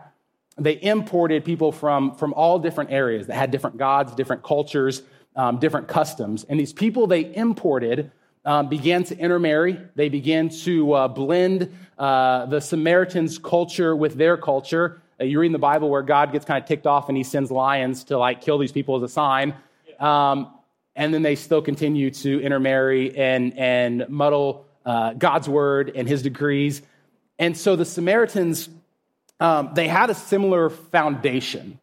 they 0.58 0.82
imported 0.82 1.46
people 1.46 1.72
from, 1.72 2.16
from 2.16 2.34
all 2.34 2.60
different 2.60 2.92
areas 2.92 3.28
that 3.28 3.36
had 3.36 3.52
different 3.52 3.78
gods, 3.78 4.14
different 4.14 4.44
cultures, 4.44 5.02
um, 5.36 5.60
different 5.60 5.88
customs. 5.88 6.44
And 6.44 6.60
these 6.60 6.74
people 6.74 7.08
they 7.08 7.34
imported 7.36 8.12
um, 8.44 8.70
began 8.70 9.04
to 9.06 9.18
intermarry. 9.18 9.80
They 9.96 10.10
began 10.10 10.50
to 10.50 10.94
uh, 10.94 11.08
blend 11.08 11.76
uh, 11.98 12.48
the 12.48 12.60
Samaritans' 12.60 13.38
culture 13.38 13.96
with 13.96 14.16
their 14.16 14.36
culture. 14.38 15.01
Uh, 15.22 15.26
you 15.26 15.40
read 15.40 15.48
in 15.48 15.52
the 15.52 15.60
Bible 15.60 15.90
where 15.90 16.02
God 16.02 16.32
gets 16.32 16.46
kind 16.46 16.62
of 16.62 16.68
ticked 16.68 16.88
off 16.88 17.08
and 17.08 17.18
he 17.18 17.24
sends 17.24 17.52
lions 17.52 18.06
to 18.06 18.18
like 18.18 18.42
kill 18.42 18.58
these 18.58 18.72
people 18.72 18.96
as 18.96 19.04
a 19.04 19.08
sign. 19.08 19.54
Um, 20.00 20.52
and 20.96 21.14
then 21.14 21.22
they 21.22 21.36
still 21.36 21.62
continue 21.62 22.10
to 22.12 22.42
intermarry 22.42 23.16
and, 23.16 23.58
and 23.58 24.10
muddle 24.10 24.66
uh, 24.86 25.14
God's 25.14 25.48
word 25.48 25.92
and 25.96 26.08
his 26.08 26.22
decrees. 26.24 26.82
And 27.38 27.56
so 27.56 27.76
the 27.76 27.86
Samaritans, 27.86 28.70
um, 29.40 29.72
they 29.74 29.88
had 29.88 30.10
a 30.10 30.16
similar 30.16 30.70
foundation. 30.70 31.80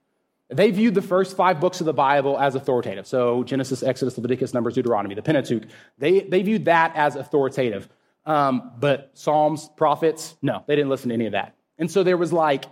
They 0.48 0.70
viewed 0.70 0.94
the 0.94 1.02
first 1.02 1.36
five 1.36 1.60
books 1.60 1.80
of 1.80 1.86
the 1.86 1.92
Bible 1.92 2.38
as 2.38 2.54
authoritative. 2.54 3.06
So 3.06 3.44
Genesis, 3.44 3.82
Exodus, 3.82 4.16
Leviticus, 4.16 4.54
Numbers, 4.54 4.74
Deuteronomy, 4.74 5.14
the 5.14 5.22
Pentateuch. 5.22 5.64
They, 5.98 6.20
they 6.20 6.42
viewed 6.42 6.64
that 6.66 6.96
as 6.96 7.16
authoritative. 7.16 7.88
Um, 8.26 8.72
but 8.78 9.10
Psalms, 9.14 9.68
prophets, 9.76 10.36
no, 10.42 10.64
they 10.66 10.76
didn't 10.76 10.90
listen 10.90 11.08
to 11.10 11.14
any 11.14 11.26
of 11.26 11.32
that. 11.32 11.54
And 11.78 11.90
so 11.90 12.02
there 12.02 12.16
was 12.16 12.32
like, 12.32 12.64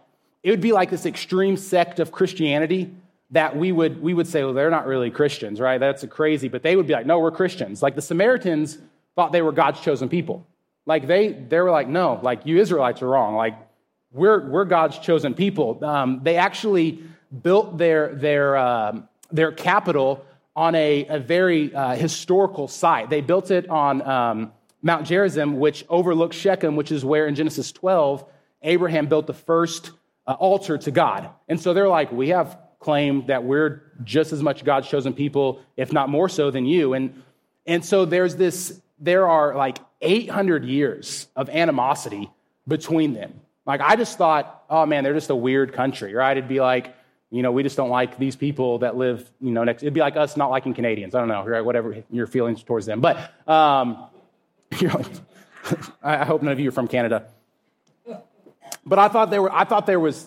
it 0.47 0.51
would 0.51 0.61
be 0.61 0.71
like 0.71 0.91
this 0.91 1.07
extreme 1.07 1.57
sect 1.57 1.99
of 1.99 2.13
Christianity 2.13 2.93
that 3.33 3.57
we 3.57 3.73
would, 3.73 4.01
we 4.01 4.15
would 4.15 4.29
say, 4.29 4.45
well, 4.45 4.53
they're 4.53 4.71
not 4.71 4.87
really 4.87 5.11
Christians, 5.11 5.61
right? 5.61 5.79
That's 5.79 6.05
crazy. 6.05 6.47
But 6.47 6.63
they 6.63 6.77
would 6.77 6.87
be 6.87 6.93
like, 6.93 7.05
no, 7.05 7.19
we're 7.19 7.33
Christians. 7.33 7.83
Like 7.83 7.97
the 7.97 8.01
Samaritans 8.01 8.79
thought 9.17 9.33
they 9.33 9.43
were 9.43 9.51
God's 9.51 9.81
chosen 9.81 10.09
people. 10.09 10.47
Like 10.87 11.09
they, 11.09 11.33
they 11.33 11.59
were 11.59 11.73
like, 11.73 11.89
no, 11.89 12.21
like 12.23 12.47
you 12.47 12.59
Israelites 12.59 13.03
are 13.03 13.09
wrong. 13.09 13.35
Like 13.35 13.59
we're, 14.13 14.49
we're 14.49 14.67
God's 14.67 15.01
chosen 15.01 15.35
people. 15.35 15.85
Um, 15.85 16.21
they 16.23 16.37
actually 16.37 17.03
built 17.43 17.77
their, 17.77 18.15
their, 18.15 18.57
um, 18.57 19.09
their 19.33 19.51
capital 19.51 20.25
on 20.55 20.77
a, 20.77 21.07
a 21.09 21.19
very 21.19 21.75
uh, 21.75 21.97
historical 21.97 22.69
site. 22.69 23.11
They 23.11 23.21
built 23.21 23.51
it 23.51 23.69
on 23.69 24.01
um, 24.03 24.53
Mount 24.81 25.09
Gerizim, 25.09 25.59
which 25.59 25.85
overlooks 25.89 26.37
Shechem, 26.37 26.77
which 26.77 26.93
is 26.93 27.05
where 27.05 27.27
in 27.27 27.35
Genesis 27.35 27.73
12, 27.73 28.25
Abraham 28.63 29.09
built 29.09 29.27
the 29.27 29.35
first 29.35 29.91
uh, 30.27 30.33
altar 30.33 30.79
to 30.79 30.91
God. 30.91 31.31
And 31.49 31.61
so 31.61 31.75
they're 31.75 31.89
like, 31.89 32.11
we 32.13 32.31
have 32.31 32.59
claim 32.79 33.27
that 33.27 33.45
we're 33.45 33.83
just 34.05 34.33
as 34.33 34.43
much 34.43 34.65
God's 34.65 34.89
chosen 34.89 35.13
people, 35.13 35.61
if 35.77 35.93
not 35.93 36.09
more 36.09 36.29
so 36.29 36.51
than 36.51 36.67
you. 36.67 36.95
And, 36.95 37.23
and 37.67 37.85
so 37.85 38.05
there's 38.05 38.37
this, 38.37 38.81
there 38.99 39.27
are 39.29 39.55
like 39.55 39.79
800 40.03 40.65
years 40.65 41.29
of 41.37 41.49
animosity 41.49 42.31
between 42.69 43.15
them. 43.15 43.41
Like, 43.65 43.81
I 43.81 43.97
just 43.97 44.19
thought, 44.19 44.65
oh 44.71 44.87
man, 44.87 45.03
they're 45.05 45.15
just 45.15 45.31
a 45.31 45.37
weird 45.37 45.73
country, 45.73 46.15
right? 46.15 46.37
It'd 46.37 46.49
be 46.49 46.61
like, 46.61 46.95
you 47.31 47.43
know, 47.43 47.51
we 47.51 47.63
just 47.63 47.77
don't 47.77 47.91
like 47.91 48.19
these 48.19 48.37
people 48.37 48.79
that 48.79 48.97
live, 48.97 49.29
you 49.41 49.51
know, 49.51 49.65
next. 49.65 49.83
It'd 49.83 49.95
be 49.95 50.01
like 50.01 50.17
us 50.17 50.37
not 50.37 50.51
liking 50.51 50.75
Canadians. 50.75 51.15
I 51.15 51.19
don't 51.19 51.29
know, 51.29 51.45
right? 51.45 51.65
Whatever 51.65 52.05
your 52.11 52.29
feelings 52.29 52.63
towards 52.63 52.87
them. 52.87 53.01
But 53.01 53.33
um, 53.49 54.07
I 56.03 56.25
hope 56.25 56.43
none 56.43 56.53
of 56.53 56.61
you 56.61 56.69
are 56.69 56.73
from 56.73 56.87
Canada. 56.87 57.27
But 58.87 59.01
I 59.01 59.09
thought 59.09 59.31
there 59.31 59.43
were, 59.43 59.53
I 59.53 59.65
thought 59.65 59.87
there 59.87 60.01
was, 60.01 60.27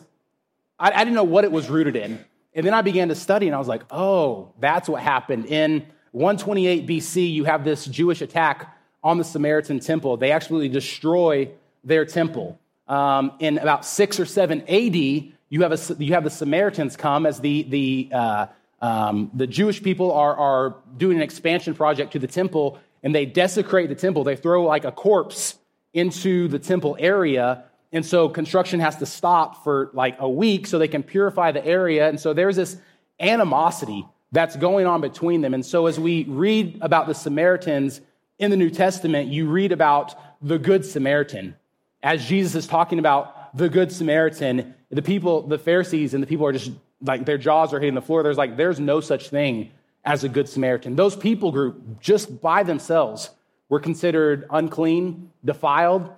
I, 0.77 0.91
I 0.91 0.99
didn't 1.05 1.15
know 1.15 1.23
what 1.23 1.45
it 1.45 1.51
was 1.51 1.69
rooted 1.69 1.95
in. 1.95 2.23
And 2.53 2.65
then 2.65 2.73
I 2.73 2.81
began 2.81 3.07
to 3.07 3.15
study, 3.15 3.47
and 3.47 3.55
I 3.55 3.59
was 3.59 3.67
like, 3.67 3.83
oh, 3.89 4.51
that's 4.59 4.89
what 4.89 5.01
happened. 5.01 5.45
In 5.45 5.85
128 6.11 6.87
BC, 6.87 7.31
you 7.31 7.45
have 7.45 7.63
this 7.63 7.85
Jewish 7.85 8.21
attack 8.21 8.75
on 9.03 9.17
the 9.17 9.23
Samaritan 9.23 9.79
temple. 9.79 10.17
They 10.17 10.31
actually 10.31 10.67
destroy 10.67 11.49
their 11.83 12.05
temple. 12.05 12.59
Um, 12.87 13.33
in 13.39 13.59
about 13.59 13.85
6 13.85 14.19
or 14.19 14.25
7 14.25 14.61
AD, 14.67 14.95
you 14.95 15.61
have, 15.61 15.71
a, 15.71 16.03
you 16.03 16.13
have 16.13 16.23
the 16.23 16.29
Samaritans 16.29 16.97
come 16.97 17.25
as 17.25 17.39
the, 17.39 17.63
the, 17.63 18.09
uh, 18.11 18.47
um, 18.81 19.31
the 19.33 19.47
Jewish 19.47 19.81
people 19.81 20.11
are, 20.11 20.35
are 20.35 20.75
doing 20.97 21.17
an 21.17 21.23
expansion 21.23 21.75
project 21.75 22.13
to 22.13 22.19
the 22.19 22.27
temple, 22.27 22.79
and 23.03 23.15
they 23.15 23.25
desecrate 23.25 23.89
the 23.89 23.95
temple. 23.95 24.23
They 24.23 24.35
throw 24.35 24.65
like 24.65 24.85
a 24.85 24.91
corpse 24.91 25.55
into 25.93 26.47
the 26.47 26.59
temple 26.59 26.97
area 26.99 27.63
and 27.91 28.05
so 28.05 28.29
construction 28.29 28.79
has 28.79 28.97
to 28.97 29.05
stop 29.05 29.63
for 29.63 29.89
like 29.93 30.15
a 30.19 30.29
week 30.29 30.67
so 30.67 30.77
they 30.77 30.87
can 30.87 31.03
purify 31.03 31.51
the 31.51 31.65
area. 31.65 32.07
And 32.07 32.19
so 32.19 32.33
there's 32.33 32.55
this 32.55 32.77
animosity 33.19 34.05
that's 34.31 34.55
going 34.55 34.85
on 34.85 35.01
between 35.01 35.41
them. 35.41 35.53
And 35.53 35.65
so 35.65 35.87
as 35.87 35.99
we 35.99 36.23
read 36.25 36.77
about 36.81 37.07
the 37.07 37.15
Samaritans 37.15 38.01
in 38.37 38.51
the 38.51 38.57
New 38.57 38.69
Testament, 38.69 39.29
you 39.29 39.47
read 39.47 39.71
about 39.71 40.15
the 40.41 40.59
Good 40.59 40.85
Samaritan. 40.85 41.55
As 42.03 42.25
Jesus 42.25 42.55
is 42.55 42.67
talking 42.67 42.99
about 42.99 43.57
the 43.57 43.69
Good 43.69 43.91
Samaritan, 43.91 44.75
the 44.91 45.01
people, 45.01 45.47
the 45.47 45.57
Pharisees 45.57 46.13
and 46.13 46.21
the 46.21 46.27
people 46.27 46.45
are 46.45 46.53
just 46.53 46.71
like 47.01 47.25
their 47.25 47.37
jaws 47.37 47.73
are 47.73 47.79
hitting 47.79 47.95
the 47.95 48.01
floor. 48.01 48.21
There's 48.21 48.37
like, 48.37 48.55
there's 48.55 48.79
no 48.79 49.01
such 49.01 49.29
thing 49.29 49.71
as 50.05 50.23
a 50.23 50.29
Good 50.29 50.47
Samaritan. 50.47 50.95
Those 50.95 51.15
people 51.15 51.51
group, 51.51 51.99
just 51.99 52.39
by 52.41 52.63
themselves, 52.63 53.31
were 53.67 53.79
considered 53.79 54.45
unclean, 54.51 55.31
defiled. 55.43 56.11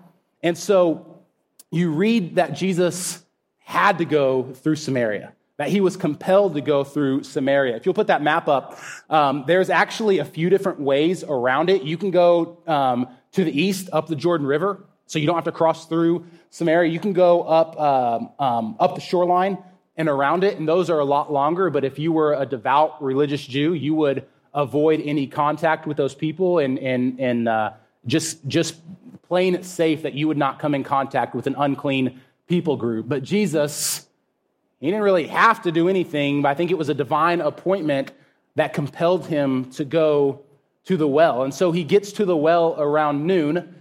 And 0.43 0.57
so 0.57 1.10
you 1.71 1.91
read 1.91 2.35
that 2.35 2.53
Jesus 2.53 3.23
had 3.59 3.99
to 3.99 4.05
go 4.05 4.43
through 4.43 4.75
Samaria, 4.75 5.33
that 5.57 5.69
he 5.69 5.79
was 5.79 5.95
compelled 5.95 6.55
to 6.55 6.61
go 6.61 6.83
through 6.83 7.23
Samaria. 7.23 7.77
If 7.77 7.85
you'll 7.85 7.95
put 7.95 8.07
that 8.07 8.21
map 8.21 8.49
up, 8.49 8.77
um, 9.09 9.45
there's 9.47 9.69
actually 9.69 10.19
a 10.19 10.25
few 10.25 10.49
different 10.49 10.81
ways 10.81 11.23
around 11.23 11.69
it. 11.69 11.83
You 11.83 11.97
can 11.97 12.11
go 12.11 12.57
um, 12.67 13.07
to 13.31 13.45
the 13.45 13.61
east 13.61 13.89
up 13.93 14.07
the 14.07 14.15
Jordan 14.17 14.45
River, 14.45 14.83
so 15.05 15.17
you 15.17 15.25
don't 15.25 15.35
have 15.35 15.45
to 15.45 15.51
cross 15.51 15.87
through 15.87 16.25
Samaria. 16.49 16.91
You 16.91 16.99
can 16.99 17.13
go 17.13 17.43
up 17.43 17.79
um, 17.79 18.29
um 18.39 18.75
up 18.79 18.95
the 18.95 19.01
shoreline 19.01 19.57
and 19.95 20.09
around 20.09 20.43
it, 20.43 20.57
and 20.57 20.67
those 20.67 20.89
are 20.89 20.99
a 20.99 21.05
lot 21.05 21.31
longer. 21.31 21.69
But 21.69 21.85
if 21.85 21.99
you 21.99 22.11
were 22.11 22.33
a 22.33 22.45
devout 22.45 23.01
religious 23.01 23.45
Jew, 23.45 23.73
you 23.73 23.93
would 23.95 24.25
avoid 24.53 25.01
any 25.01 25.27
contact 25.27 25.87
with 25.87 25.95
those 25.95 26.15
people 26.15 26.59
and 26.59 26.77
and 26.79 27.19
and 27.19 27.47
uh, 27.47 27.71
just 28.05 28.45
just 28.47 28.75
playing 29.31 29.55
it 29.55 29.63
safe 29.63 30.01
that 30.01 30.13
you 30.13 30.27
would 30.27 30.37
not 30.37 30.59
come 30.59 30.75
in 30.75 30.83
contact 30.83 31.33
with 31.33 31.47
an 31.47 31.55
unclean 31.57 32.19
people 32.47 32.75
group. 32.75 33.07
But 33.07 33.23
Jesus, 33.23 34.05
he 34.81 34.87
didn't 34.87 35.03
really 35.03 35.27
have 35.27 35.61
to 35.61 35.71
do 35.71 35.87
anything, 35.87 36.41
but 36.41 36.49
I 36.49 36.53
think 36.53 36.69
it 36.69 36.77
was 36.77 36.89
a 36.89 36.93
divine 36.93 37.39
appointment 37.39 38.11
that 38.55 38.73
compelled 38.73 39.27
him 39.27 39.71
to 39.71 39.85
go 39.85 40.41
to 40.83 40.97
the 40.97 41.07
well. 41.07 41.43
And 41.43 41.53
so 41.53 41.71
he 41.71 41.85
gets 41.85 42.11
to 42.11 42.25
the 42.25 42.35
well 42.35 42.75
around 42.77 43.25
noon, 43.25 43.73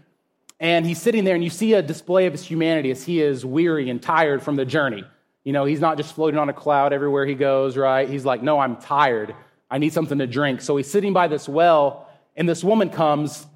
and 0.61 0.87
he's 0.87 1.03
sitting 1.03 1.25
there, 1.25 1.35
and 1.35 1.43
you 1.43 1.51
see 1.51 1.75
a 1.75 1.83
display 1.83 2.27
of 2.27 2.33
his 2.33 2.45
humanity 2.45 2.93
as 2.93 3.03
he 3.03 3.21
is 3.21 3.45
weary 3.45 3.91
and 3.91 4.01
tired 4.01 4.45
from 4.45 4.55
the 4.55 4.65
journey. 4.65 5.03
You 5.43 5.53
know, 5.53 5.65
he's 5.65 5.81
not 5.81 5.97
just 5.97 6.15
floating 6.15 6.39
on 6.39 6.49
a 6.49 6.53
cloud 6.53 6.93
everywhere 6.93 7.27
he 7.27 7.35
goes, 7.35 7.77
right? 7.77 8.09
He's 8.09 8.25
like, 8.25 8.41
No, 8.41 8.61
I'm 8.61 8.77
tired. 8.77 9.35
I 9.69 9.79
need 9.79 9.93
something 9.93 10.19
to 10.19 10.29
drink. 10.29 10.61
So 10.61 10.77
he's 10.77 10.89
sitting 10.89 11.13
by 11.13 11.27
this 11.27 11.49
well, 11.49 12.09
and 12.37 12.49
this 12.49 12.63
woman 12.63 12.89
comes 12.89 13.49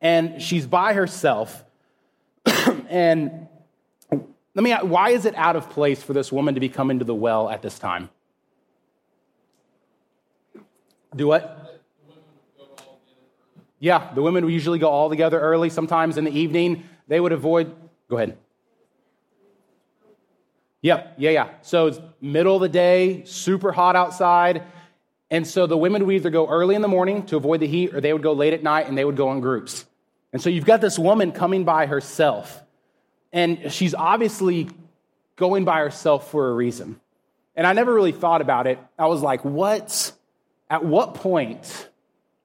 and 0.00 0.40
she's 0.42 0.66
by 0.66 0.94
herself. 0.94 1.64
and 2.88 3.48
let 4.54 4.62
me 4.62 4.72
ask, 4.72 4.84
why 4.84 5.10
is 5.10 5.24
it 5.24 5.34
out 5.36 5.56
of 5.56 5.70
place 5.70 6.02
for 6.02 6.12
this 6.12 6.32
woman 6.32 6.54
to 6.54 6.60
be 6.60 6.68
coming 6.68 6.98
to 6.98 7.04
the 7.04 7.14
well 7.14 7.48
at 7.48 7.62
this 7.62 7.78
time? 7.78 8.10
Do 11.14 11.26
what? 11.26 11.82
Yeah, 13.78 14.12
the 14.14 14.22
women 14.22 14.44
would 14.44 14.52
usually 14.52 14.78
go 14.78 14.88
all 14.88 15.08
together 15.08 15.40
early. 15.40 15.70
Sometimes 15.70 16.18
in 16.18 16.24
the 16.24 16.38
evening, 16.38 16.84
they 17.08 17.18
would 17.18 17.32
avoid. 17.32 17.74
Go 18.08 18.16
ahead. 18.16 18.36
Yep, 20.82 21.14
yeah, 21.18 21.30
yeah. 21.30 21.48
So 21.62 21.86
it's 21.88 22.00
middle 22.20 22.56
of 22.56 22.62
the 22.62 22.68
day, 22.68 23.22
super 23.24 23.72
hot 23.72 23.96
outside. 23.96 24.64
And 25.30 25.46
so 25.46 25.66
the 25.66 25.76
women 25.76 26.06
would 26.06 26.14
either 26.14 26.30
go 26.30 26.48
early 26.48 26.74
in 26.74 26.82
the 26.82 26.88
morning 26.88 27.24
to 27.26 27.36
avoid 27.36 27.60
the 27.60 27.66
heat, 27.66 27.94
or 27.94 28.00
they 28.00 28.12
would 28.12 28.22
go 28.22 28.32
late 28.32 28.52
at 28.52 28.62
night 28.62 28.88
and 28.88 28.96
they 28.96 29.04
would 29.04 29.16
go 29.16 29.30
in 29.32 29.40
groups. 29.40 29.84
And 30.32 30.40
so 30.40 30.50
you've 30.50 30.64
got 30.64 30.80
this 30.80 30.98
woman 30.98 31.32
coming 31.32 31.64
by 31.64 31.86
herself, 31.86 32.62
and 33.32 33.72
she's 33.72 33.94
obviously 33.94 34.68
going 35.36 35.64
by 35.64 35.80
herself 35.80 36.30
for 36.30 36.50
a 36.50 36.54
reason. 36.54 37.00
And 37.56 37.66
I 37.66 37.72
never 37.72 37.92
really 37.92 38.12
thought 38.12 38.40
about 38.40 38.66
it. 38.66 38.78
I 38.98 39.06
was 39.06 39.22
like, 39.22 39.44
what? 39.44 40.12
At 40.68 40.84
what 40.84 41.14
point 41.14 41.88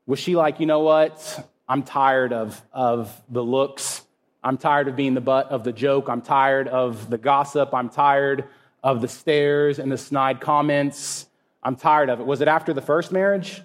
was 0.08 0.20
she 0.20 0.36
like, 0.36 0.60
you 0.60 0.66
know 0.66 0.80
what? 0.80 1.48
I'm 1.68 1.84
tired 1.84 2.34
of, 2.34 2.60
of 2.74 3.22
the 3.30 3.44
looks. 3.44 4.04
I'm 4.44 4.58
tired 4.58 4.88
of 4.88 4.96
being 4.96 5.14
the 5.14 5.22
butt 5.22 5.50
of 5.50 5.64
the 5.64 5.74
joke. 5.74 6.08
I'm 6.10 6.22
tired 6.22 6.68
of 6.68 7.10
the 7.10 7.18
gossip. 7.18 7.74
I'm 7.74 7.90
tired 7.90 8.46
of 8.84 9.02
the 9.02 9.08
stares 9.08 9.80
and 9.80 9.92
the 9.92 9.98
snide 9.98 10.40
comments. 10.40 11.28
I'm 11.64 11.76
tired 11.76 12.10
of 12.10 12.20
it. 12.20 12.26
Was 12.26 12.42
it 12.42 12.48
after 12.48 12.74
the 12.74 12.82
first 12.82 13.12
marriage? 13.12 13.62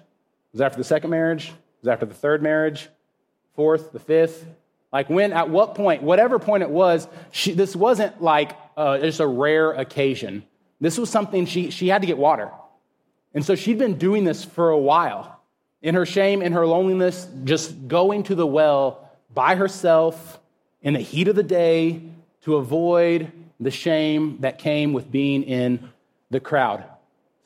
Was 0.51 0.61
it 0.61 0.63
after 0.63 0.79
the 0.79 0.83
second 0.83 1.11
marriage? 1.11 1.53
Was 1.81 1.87
it 1.87 1.91
after 1.91 2.07
the 2.07 2.15
third 2.15 2.41
marriage? 2.41 2.89
Fourth, 3.55 3.91
the 3.91 3.99
fifth. 3.99 4.45
Like 4.91 5.09
when, 5.09 5.31
at 5.31 5.49
what 5.49 5.75
point, 5.75 6.03
whatever 6.03 6.37
point 6.39 6.63
it 6.63 6.69
was, 6.69 7.07
she, 7.31 7.53
this 7.53 7.75
wasn't 7.75 8.21
like 8.21 8.55
uh, 8.75 8.97
just 8.99 9.19
a 9.19 9.27
rare 9.27 9.71
occasion. 9.71 10.43
This 10.79 10.97
was 10.97 11.09
something 11.09 11.45
she, 11.45 11.69
she 11.69 11.87
had 11.87 12.01
to 12.01 12.07
get 12.07 12.17
water. 12.17 12.51
And 13.33 13.45
so 13.45 13.55
she'd 13.55 13.77
been 13.77 13.97
doing 13.97 14.25
this 14.25 14.43
for 14.43 14.69
a 14.69 14.77
while. 14.77 15.39
In 15.81 15.95
her 15.95 16.05
shame, 16.05 16.41
in 16.41 16.51
her 16.51 16.67
loneliness, 16.67 17.27
just 17.43 17.87
going 17.87 18.23
to 18.23 18.35
the 18.35 18.45
well 18.45 19.09
by 19.33 19.55
herself 19.55 20.39
in 20.81 20.93
the 20.93 20.99
heat 20.99 21.27
of 21.27 21.35
the 21.35 21.43
day 21.43 22.01
to 22.41 22.55
avoid 22.57 23.31
the 23.59 23.71
shame 23.71 24.37
that 24.41 24.57
came 24.57 24.93
with 24.93 25.11
being 25.11 25.43
in 25.43 25.89
the 26.29 26.39
crowd. 26.39 26.83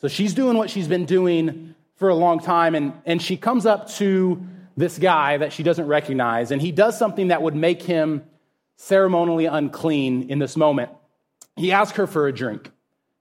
So 0.01 0.07
she's 0.07 0.33
doing 0.33 0.57
what 0.57 0.69
she's 0.69 0.87
been 0.87 1.05
doing 1.05 1.75
for 1.97 2.09
a 2.09 2.15
long 2.15 2.39
time, 2.39 2.75
and, 2.75 2.93
and 3.05 3.21
she 3.21 3.37
comes 3.37 3.65
up 3.65 3.89
to 3.91 4.41
this 4.77 4.97
guy 4.97 5.37
that 5.37 5.53
she 5.53 5.63
doesn't 5.63 5.87
recognize, 5.87 6.51
and 6.51 6.61
he 6.61 6.71
does 6.71 6.97
something 6.97 7.29
that 7.29 7.41
would 7.41 7.55
make 7.55 7.81
him 7.81 8.23
ceremonially 8.77 9.45
unclean 9.45 10.29
in 10.29 10.39
this 10.39 10.57
moment. 10.57 10.91
He 11.55 11.71
asks 11.71 11.97
her 11.97 12.07
for 12.07 12.27
a 12.27 12.33
drink. 12.33 12.71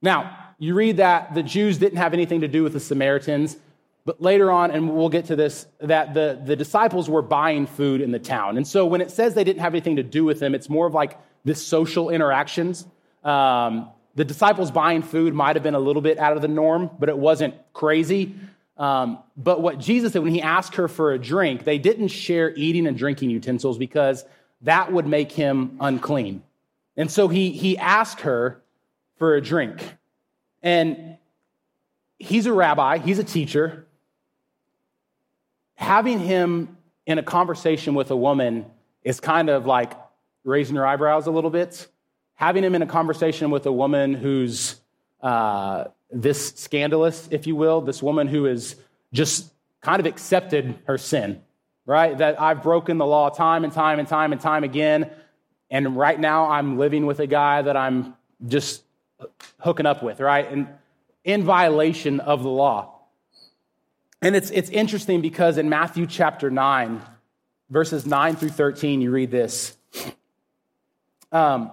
Now, 0.02 0.36
you 0.58 0.74
read 0.74 0.96
that 0.98 1.34
the 1.34 1.42
Jews 1.42 1.78
didn't 1.78 1.98
have 1.98 2.12
anything 2.12 2.40
to 2.40 2.48
do 2.48 2.62
with 2.62 2.72
the 2.72 2.80
Samaritans, 2.80 3.56
but 4.04 4.20
later 4.20 4.50
on, 4.50 4.70
and 4.70 4.94
we'll 4.94 5.08
get 5.08 5.26
to 5.26 5.36
this, 5.36 5.66
that 5.80 6.12
the, 6.12 6.40
the 6.44 6.56
disciples 6.56 7.08
were 7.08 7.22
buying 7.22 7.66
food 7.66 8.00
in 8.00 8.10
the 8.10 8.18
town. 8.18 8.56
And 8.56 8.66
so 8.66 8.84
when 8.84 9.00
it 9.00 9.10
says 9.10 9.34
they 9.34 9.44
didn't 9.44 9.62
have 9.62 9.72
anything 9.72 9.96
to 9.96 10.02
do 10.02 10.24
with 10.24 10.40
them, 10.40 10.54
it's 10.54 10.68
more 10.68 10.86
of 10.86 10.94
like 10.94 11.18
this 11.44 11.64
social 11.64 12.10
interactions. 12.10 12.86
Um, 13.22 13.88
the 14.14 14.24
disciples 14.24 14.70
buying 14.70 15.02
food 15.02 15.34
might 15.34 15.56
have 15.56 15.62
been 15.62 15.74
a 15.74 15.80
little 15.80 16.02
bit 16.02 16.18
out 16.18 16.36
of 16.36 16.42
the 16.42 16.48
norm, 16.48 16.90
but 16.98 17.08
it 17.08 17.16
wasn't 17.16 17.54
crazy. 17.72 18.34
Um, 18.76 19.18
but 19.36 19.62
what 19.62 19.78
Jesus 19.78 20.12
said 20.12 20.22
when 20.22 20.34
he 20.34 20.42
asked 20.42 20.76
her 20.76 20.88
for 20.88 21.12
a 21.12 21.18
drink, 21.18 21.64
they 21.64 21.78
didn't 21.78 22.08
share 22.08 22.52
eating 22.54 22.86
and 22.86 22.98
drinking 22.98 23.30
utensils 23.30 23.78
because 23.78 24.24
that 24.62 24.92
would 24.92 25.06
make 25.06 25.30
him 25.30 25.76
unclean. 25.80 26.42
And 26.96 27.10
so 27.10 27.28
he, 27.28 27.50
he 27.50 27.78
asked 27.78 28.20
her 28.22 28.62
for 29.16 29.34
a 29.34 29.40
drink. 29.40 29.96
And 30.62 31.18
he's 32.18 32.46
a 32.46 32.52
rabbi, 32.52 32.98
he's 32.98 33.18
a 33.18 33.24
teacher. 33.24 33.86
Having 35.76 36.20
him 36.20 36.76
in 37.06 37.18
a 37.18 37.22
conversation 37.22 37.94
with 37.94 38.10
a 38.10 38.16
woman 38.16 38.66
is 39.02 39.20
kind 39.20 39.50
of 39.50 39.66
like 39.66 39.92
raising 40.44 40.74
your 40.74 40.86
eyebrows 40.86 41.26
a 41.26 41.30
little 41.30 41.50
bit. 41.50 41.86
Having 42.36 42.64
him 42.64 42.74
in 42.74 42.82
a 42.82 42.86
conversation 42.86 43.50
with 43.50 43.66
a 43.66 43.72
woman 43.72 44.14
who's 44.14 44.76
uh, 45.20 45.84
this 46.14 46.54
scandalous, 46.54 47.28
if 47.30 47.46
you 47.46 47.56
will, 47.56 47.80
this 47.80 48.02
woman 48.02 48.28
who 48.28 48.44
has 48.44 48.76
just 49.12 49.52
kind 49.80 50.00
of 50.00 50.06
accepted 50.06 50.78
her 50.86 50.96
sin, 50.96 51.42
right? 51.84 52.16
That 52.16 52.40
I've 52.40 52.62
broken 52.62 52.98
the 52.98 53.06
law 53.06 53.28
time 53.28 53.64
and 53.64 53.72
time 53.72 53.98
and 53.98 54.08
time 54.08 54.32
and 54.32 54.40
time 54.40 54.64
again. 54.64 55.10
And 55.70 55.96
right 55.96 56.18
now 56.18 56.50
I'm 56.50 56.78
living 56.78 57.04
with 57.04 57.20
a 57.20 57.26
guy 57.26 57.62
that 57.62 57.76
I'm 57.76 58.14
just 58.46 58.82
hooking 59.58 59.86
up 59.86 60.02
with, 60.02 60.20
right? 60.20 60.50
And 60.50 60.68
in 61.24 61.42
violation 61.42 62.20
of 62.20 62.42
the 62.42 62.48
law. 62.48 63.00
And 64.22 64.36
it's, 64.36 64.50
it's 64.50 64.70
interesting 64.70 65.20
because 65.20 65.58
in 65.58 65.68
Matthew 65.68 66.06
chapter 66.06 66.50
9, 66.50 67.02
verses 67.70 68.06
9 68.06 68.36
through 68.36 68.50
13, 68.50 69.00
you 69.00 69.10
read 69.10 69.30
this. 69.30 69.76
Um, 71.32 71.70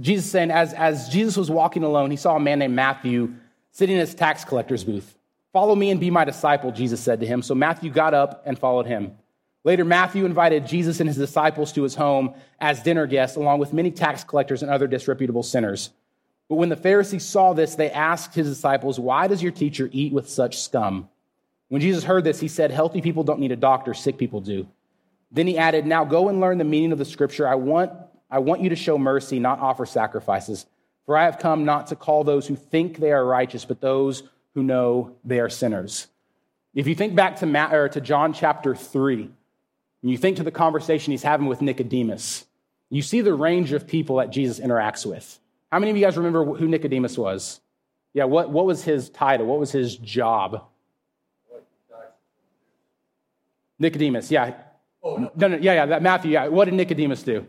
Jesus 0.00 0.30
saying, 0.30 0.50
as, 0.50 0.72
as 0.74 1.08
Jesus 1.08 1.36
was 1.36 1.50
walking 1.50 1.82
alone, 1.82 2.10
he 2.10 2.16
saw 2.16 2.36
a 2.36 2.40
man 2.40 2.60
named 2.60 2.74
Matthew 2.74 3.34
sitting 3.72 3.94
in 3.96 4.00
his 4.00 4.14
tax 4.14 4.44
collector's 4.44 4.84
booth. 4.84 5.16
Follow 5.52 5.74
me 5.74 5.90
and 5.90 5.98
be 5.98 6.10
my 6.10 6.24
disciple, 6.24 6.70
Jesus 6.70 7.00
said 7.00 7.20
to 7.20 7.26
him. 7.26 7.42
So 7.42 7.54
Matthew 7.54 7.90
got 7.90 8.14
up 8.14 8.42
and 8.46 8.58
followed 8.58 8.86
him. 8.86 9.12
Later, 9.64 9.84
Matthew 9.84 10.24
invited 10.24 10.66
Jesus 10.66 11.00
and 11.00 11.08
his 11.08 11.16
disciples 11.16 11.72
to 11.72 11.82
his 11.82 11.94
home 11.94 12.34
as 12.60 12.82
dinner 12.82 13.06
guests, 13.06 13.36
along 13.36 13.58
with 13.58 13.72
many 13.72 13.90
tax 13.90 14.24
collectors 14.24 14.62
and 14.62 14.70
other 14.70 14.86
disreputable 14.86 15.42
sinners. 15.42 15.90
But 16.48 16.56
when 16.56 16.68
the 16.68 16.76
Pharisees 16.76 17.26
saw 17.26 17.52
this, 17.52 17.74
they 17.74 17.90
asked 17.90 18.34
his 18.34 18.48
disciples, 18.48 18.98
Why 18.98 19.26
does 19.26 19.42
your 19.42 19.52
teacher 19.52 19.90
eat 19.92 20.12
with 20.12 20.28
such 20.28 20.60
scum? 20.60 21.08
When 21.68 21.82
Jesus 21.82 22.04
heard 22.04 22.24
this, 22.24 22.40
he 22.40 22.48
said, 22.48 22.70
Healthy 22.70 23.02
people 23.02 23.24
don't 23.24 23.40
need 23.40 23.52
a 23.52 23.56
doctor, 23.56 23.92
sick 23.94 24.16
people 24.16 24.40
do. 24.40 24.66
Then 25.30 25.46
he 25.46 25.58
added, 25.58 25.84
Now 25.84 26.04
go 26.04 26.28
and 26.28 26.40
learn 26.40 26.58
the 26.58 26.64
meaning 26.64 26.92
of 26.92 26.98
the 26.98 27.04
scripture. 27.04 27.46
I 27.46 27.56
want, 27.56 27.92
I 28.30 28.40
want 28.40 28.60
you 28.60 28.70
to 28.70 28.76
show 28.76 28.98
mercy, 28.98 29.38
not 29.38 29.60
offer 29.60 29.86
sacrifices. 29.86 30.66
For 31.06 31.16
I 31.16 31.24
have 31.24 31.38
come 31.38 31.64
not 31.64 31.86
to 31.88 31.96
call 31.96 32.24
those 32.24 32.46
who 32.46 32.54
think 32.54 32.98
they 32.98 33.12
are 33.12 33.24
righteous, 33.24 33.64
but 33.64 33.80
those 33.80 34.22
who 34.54 34.62
know 34.62 35.16
they 35.24 35.40
are 35.40 35.48
sinners. 35.48 36.08
If 36.74 36.86
you 36.86 36.94
think 36.94 37.14
back 37.14 37.36
to, 37.36 37.46
Matt, 37.46 37.72
or 37.72 37.88
to 37.88 38.00
John 38.00 38.32
chapter 38.32 38.74
3, 38.74 39.22
and 40.02 40.10
you 40.10 40.18
think 40.18 40.36
to 40.36 40.42
the 40.42 40.50
conversation 40.50 41.12
he's 41.12 41.22
having 41.22 41.46
with 41.46 41.62
Nicodemus, 41.62 42.44
you 42.90 43.02
see 43.02 43.20
the 43.20 43.34
range 43.34 43.72
of 43.72 43.86
people 43.86 44.16
that 44.16 44.30
Jesus 44.30 44.60
interacts 44.60 45.04
with. 45.06 45.38
How 45.72 45.78
many 45.78 45.90
of 45.90 45.96
you 45.96 46.04
guys 46.04 46.16
remember 46.16 46.44
who 46.44 46.68
Nicodemus 46.68 47.16
was? 47.18 47.60
Yeah, 48.14 48.24
what, 48.24 48.50
what 48.50 48.66
was 48.66 48.84
his 48.84 49.10
title? 49.10 49.46
What 49.46 49.58
was 49.58 49.72
his 49.72 49.96
job? 49.96 50.64
Nicodemus, 53.78 54.30
yeah. 54.30 54.54
Oh, 55.02 55.16
no. 55.16 55.30
no, 55.36 55.48
no, 55.48 55.56
yeah, 55.56 55.74
yeah, 55.74 55.86
that 55.86 56.02
Matthew, 56.02 56.32
yeah. 56.32 56.48
What 56.48 56.64
did 56.66 56.74
Nicodemus 56.74 57.22
do? 57.22 57.46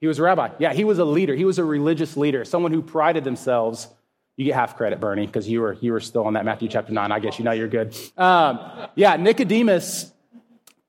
He 0.00 0.06
was 0.06 0.18
a 0.18 0.22
rabbi. 0.22 0.50
Yeah, 0.58 0.72
he 0.72 0.84
was 0.84 0.98
a 0.98 1.04
leader. 1.04 1.34
He 1.34 1.44
was 1.44 1.58
a 1.58 1.64
religious 1.64 2.16
leader, 2.16 2.44
someone 2.44 2.72
who 2.72 2.82
prided 2.82 3.24
themselves. 3.24 3.88
You 4.36 4.44
get 4.44 4.54
half 4.54 4.76
credit, 4.76 5.00
Bernie, 5.00 5.26
because 5.26 5.48
you 5.48 5.62
were, 5.62 5.78
you 5.80 5.92
were 5.92 6.00
still 6.00 6.24
on 6.26 6.34
that 6.34 6.44
Matthew 6.44 6.68
chapter 6.68 6.92
9. 6.92 7.10
I 7.10 7.18
guess 7.20 7.38
you 7.38 7.44
know 7.44 7.52
you're 7.52 7.68
good. 7.68 7.96
Um, 8.18 8.60
yeah, 8.94 9.16
Nicodemus 9.16 10.12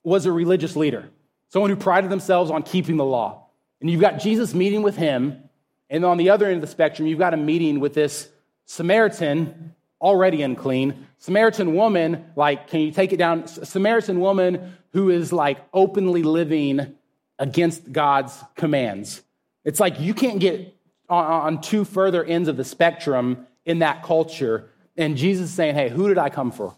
was 0.04 0.26
a 0.26 0.32
religious 0.32 0.76
leader, 0.76 1.10
someone 1.50 1.70
who 1.70 1.78
prided 1.78 2.10
themselves 2.10 2.52
on 2.52 2.64
keeping 2.64 2.98
the 2.98 3.06
law. 3.06 3.46
And 3.80 3.90
you've 3.90 4.02
got 4.02 4.20
Jesus 4.20 4.54
meeting 4.54 4.82
with 4.82 4.98
him, 4.98 5.44
and 5.90 6.04
on 6.04 6.18
the 6.18 6.30
other 6.32 6.46
end 6.48 6.56
of 6.56 6.62
the 6.62 6.68
spectrum, 6.68 7.08
you've 7.08 7.20
got 7.20 7.34
a 7.34 7.38
meeting 7.38 7.80
with 7.80 7.94
this 7.94 8.30
Samaritan, 8.66 9.76
already 10.02 10.42
unclean. 10.42 11.08
Samaritan 11.20 11.74
woman, 11.74 12.26
like, 12.36 12.68
can 12.68 12.82
you 12.82 12.92
take 12.92 13.14
it 13.14 13.18
down? 13.18 13.48
Samaritan 13.48 14.20
woman 14.20 14.78
who 14.92 15.10
is 15.10 15.32
like 15.32 15.60
openly 15.74 16.24
living 16.24 16.96
against 17.39 17.91
God's 17.91 18.34
commands. 18.56 19.22
It's 19.63 19.79
like 19.79 20.00
you 20.00 20.13
can't 20.13 20.39
get 20.39 20.75
on, 21.10 21.62
two 21.62 21.86
further 21.86 22.24
ends 22.24 22.50
of 22.50 22.58
the 22.58 22.63
spectrum 22.63 23.48
in 23.65 23.79
that 23.79 24.03
culture. 24.03 24.70
And 24.96 25.17
Jesus 25.17 25.51
saying, 25.51 25.75
hey, 25.75 25.89
who 25.89 26.08
did 26.08 26.17
I 26.17 26.29
come 26.29 26.51
for? 26.51 26.75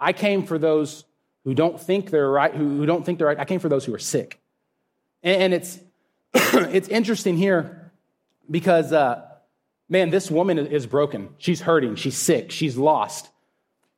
I 0.00 0.12
came 0.12 0.44
for 0.44 0.58
those 0.58 1.04
who 1.44 1.54
don't 1.54 1.80
think 1.80 2.10
they're 2.10 2.30
right, 2.30 2.54
who, 2.54 2.84
don't 2.86 3.04
think 3.04 3.18
they're 3.18 3.26
right. 3.26 3.38
I 3.38 3.44
came 3.44 3.60
for 3.60 3.68
those 3.68 3.84
who 3.84 3.94
are 3.94 3.98
sick. 3.98 4.40
And, 5.22 5.42
and 5.42 5.54
it's, 5.54 5.78
it's 6.34 6.88
interesting 6.88 7.36
here 7.36 7.92
because, 8.50 8.92
uh, 8.92 9.24
man, 9.88 10.10
this 10.10 10.30
woman 10.30 10.58
is 10.58 10.86
broken. 10.86 11.30
She's 11.38 11.60
hurting. 11.60 11.96
She's 11.96 12.16
sick. 12.16 12.50
She's 12.50 12.76
lost. 12.76 13.30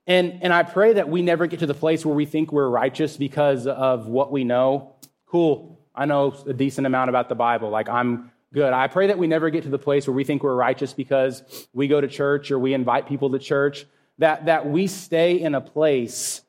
And, 0.07 0.41
and 0.43 0.53
I 0.53 0.63
pray 0.63 0.95
that 0.95 1.09
we 1.09 1.23
never 1.23 1.47
get 1.47 1.61
to 1.61 1.67
the 1.67 1.75
place 1.75 2.05
where 2.05 2.15
we 2.15 2.25
think 2.25 2.53
we're 2.53 2.69
righteous 2.69 3.17
because 3.17 3.67
of 3.67 4.07
what 4.07 4.33
we 4.33 4.45
know. 4.45 4.95
Cool. 5.27 5.80
I 5.95 6.07
know 6.07 6.35
a 6.47 6.53
decent 6.53 6.87
amount 6.87 7.11
about 7.11 7.29
the 7.29 7.35
Bible. 7.35 7.71
Like, 7.71 7.89
I'm 7.89 8.31
good. 8.53 8.73
I 8.73 8.89
pray 8.89 9.09
that 9.09 9.19
we 9.19 9.27
never 9.27 9.51
get 9.51 9.65
to 9.65 9.71
the 9.71 9.79
place 9.79 10.07
where 10.07 10.15
we 10.15 10.25
think 10.25 10.43
we're 10.43 10.55
righteous 10.55 10.93
because 10.93 11.43
we 11.73 11.89
go 11.89 12.01
to 12.01 12.09
church 12.09 12.51
or 12.51 12.59
we 12.59 12.75
invite 12.75 13.09
people 13.09 13.31
to 13.31 13.39
church. 13.39 13.87
That, 14.19 14.47
that 14.47 14.69
we 14.69 14.87
stay 14.87 15.41
in 15.41 15.55
a 15.55 15.61
place 15.61 16.43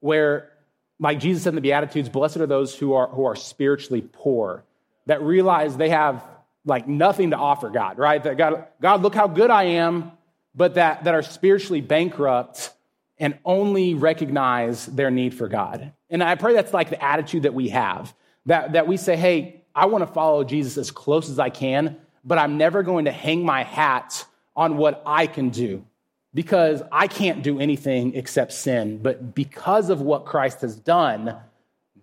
where, 0.00 0.50
like 0.98 1.20
Jesus 1.20 1.42
said 1.42 1.50
in 1.50 1.54
the 1.56 1.60
Beatitudes, 1.60 2.08
blessed 2.08 2.38
are 2.38 2.46
those 2.46 2.74
who 2.74 2.94
are, 2.94 3.08
who 3.08 3.24
are 3.26 3.36
spiritually 3.36 4.02
poor, 4.12 4.64
that 5.06 5.22
realize 5.22 5.76
they 5.76 5.90
have 5.90 6.22
like 6.64 6.88
nothing 6.88 7.30
to 7.30 7.36
offer 7.36 7.68
God, 7.68 7.98
right? 7.98 8.22
That 8.22 8.38
God, 8.38 8.66
God, 8.80 9.02
look 9.02 9.14
how 9.14 9.28
good 9.28 9.50
I 9.50 9.64
am, 9.64 10.12
but 10.54 10.74
that, 10.74 11.04
that 11.04 11.14
are 11.14 11.22
spiritually 11.22 11.80
bankrupt 11.80 12.70
and 13.18 13.38
only 13.44 13.94
recognize 13.94 14.86
their 14.86 15.10
need 15.10 15.34
for 15.34 15.48
God. 15.48 15.92
And 16.10 16.22
I 16.22 16.34
pray 16.36 16.54
that's 16.54 16.72
like 16.72 16.90
the 16.90 17.02
attitude 17.02 17.42
that 17.42 17.54
we 17.54 17.68
have, 17.68 18.14
that, 18.46 18.72
that 18.72 18.86
we 18.86 18.96
say, 18.96 19.16
hey, 19.16 19.62
I 19.74 19.86
want 19.86 20.06
to 20.06 20.12
follow 20.12 20.44
Jesus 20.44 20.78
as 20.78 20.90
close 20.90 21.28
as 21.28 21.38
I 21.38 21.50
can, 21.50 21.96
but 22.24 22.38
I'm 22.38 22.56
never 22.56 22.82
going 22.82 23.06
to 23.06 23.12
hang 23.12 23.44
my 23.44 23.64
hat 23.64 24.24
on 24.56 24.76
what 24.76 25.02
I 25.04 25.26
can 25.26 25.50
do 25.50 25.84
because 26.32 26.82
I 26.90 27.06
can't 27.06 27.42
do 27.42 27.60
anything 27.60 28.14
except 28.14 28.52
sin. 28.52 28.98
But 29.02 29.34
because 29.34 29.90
of 29.90 30.00
what 30.00 30.24
Christ 30.24 30.60
has 30.62 30.76
done, 30.76 31.36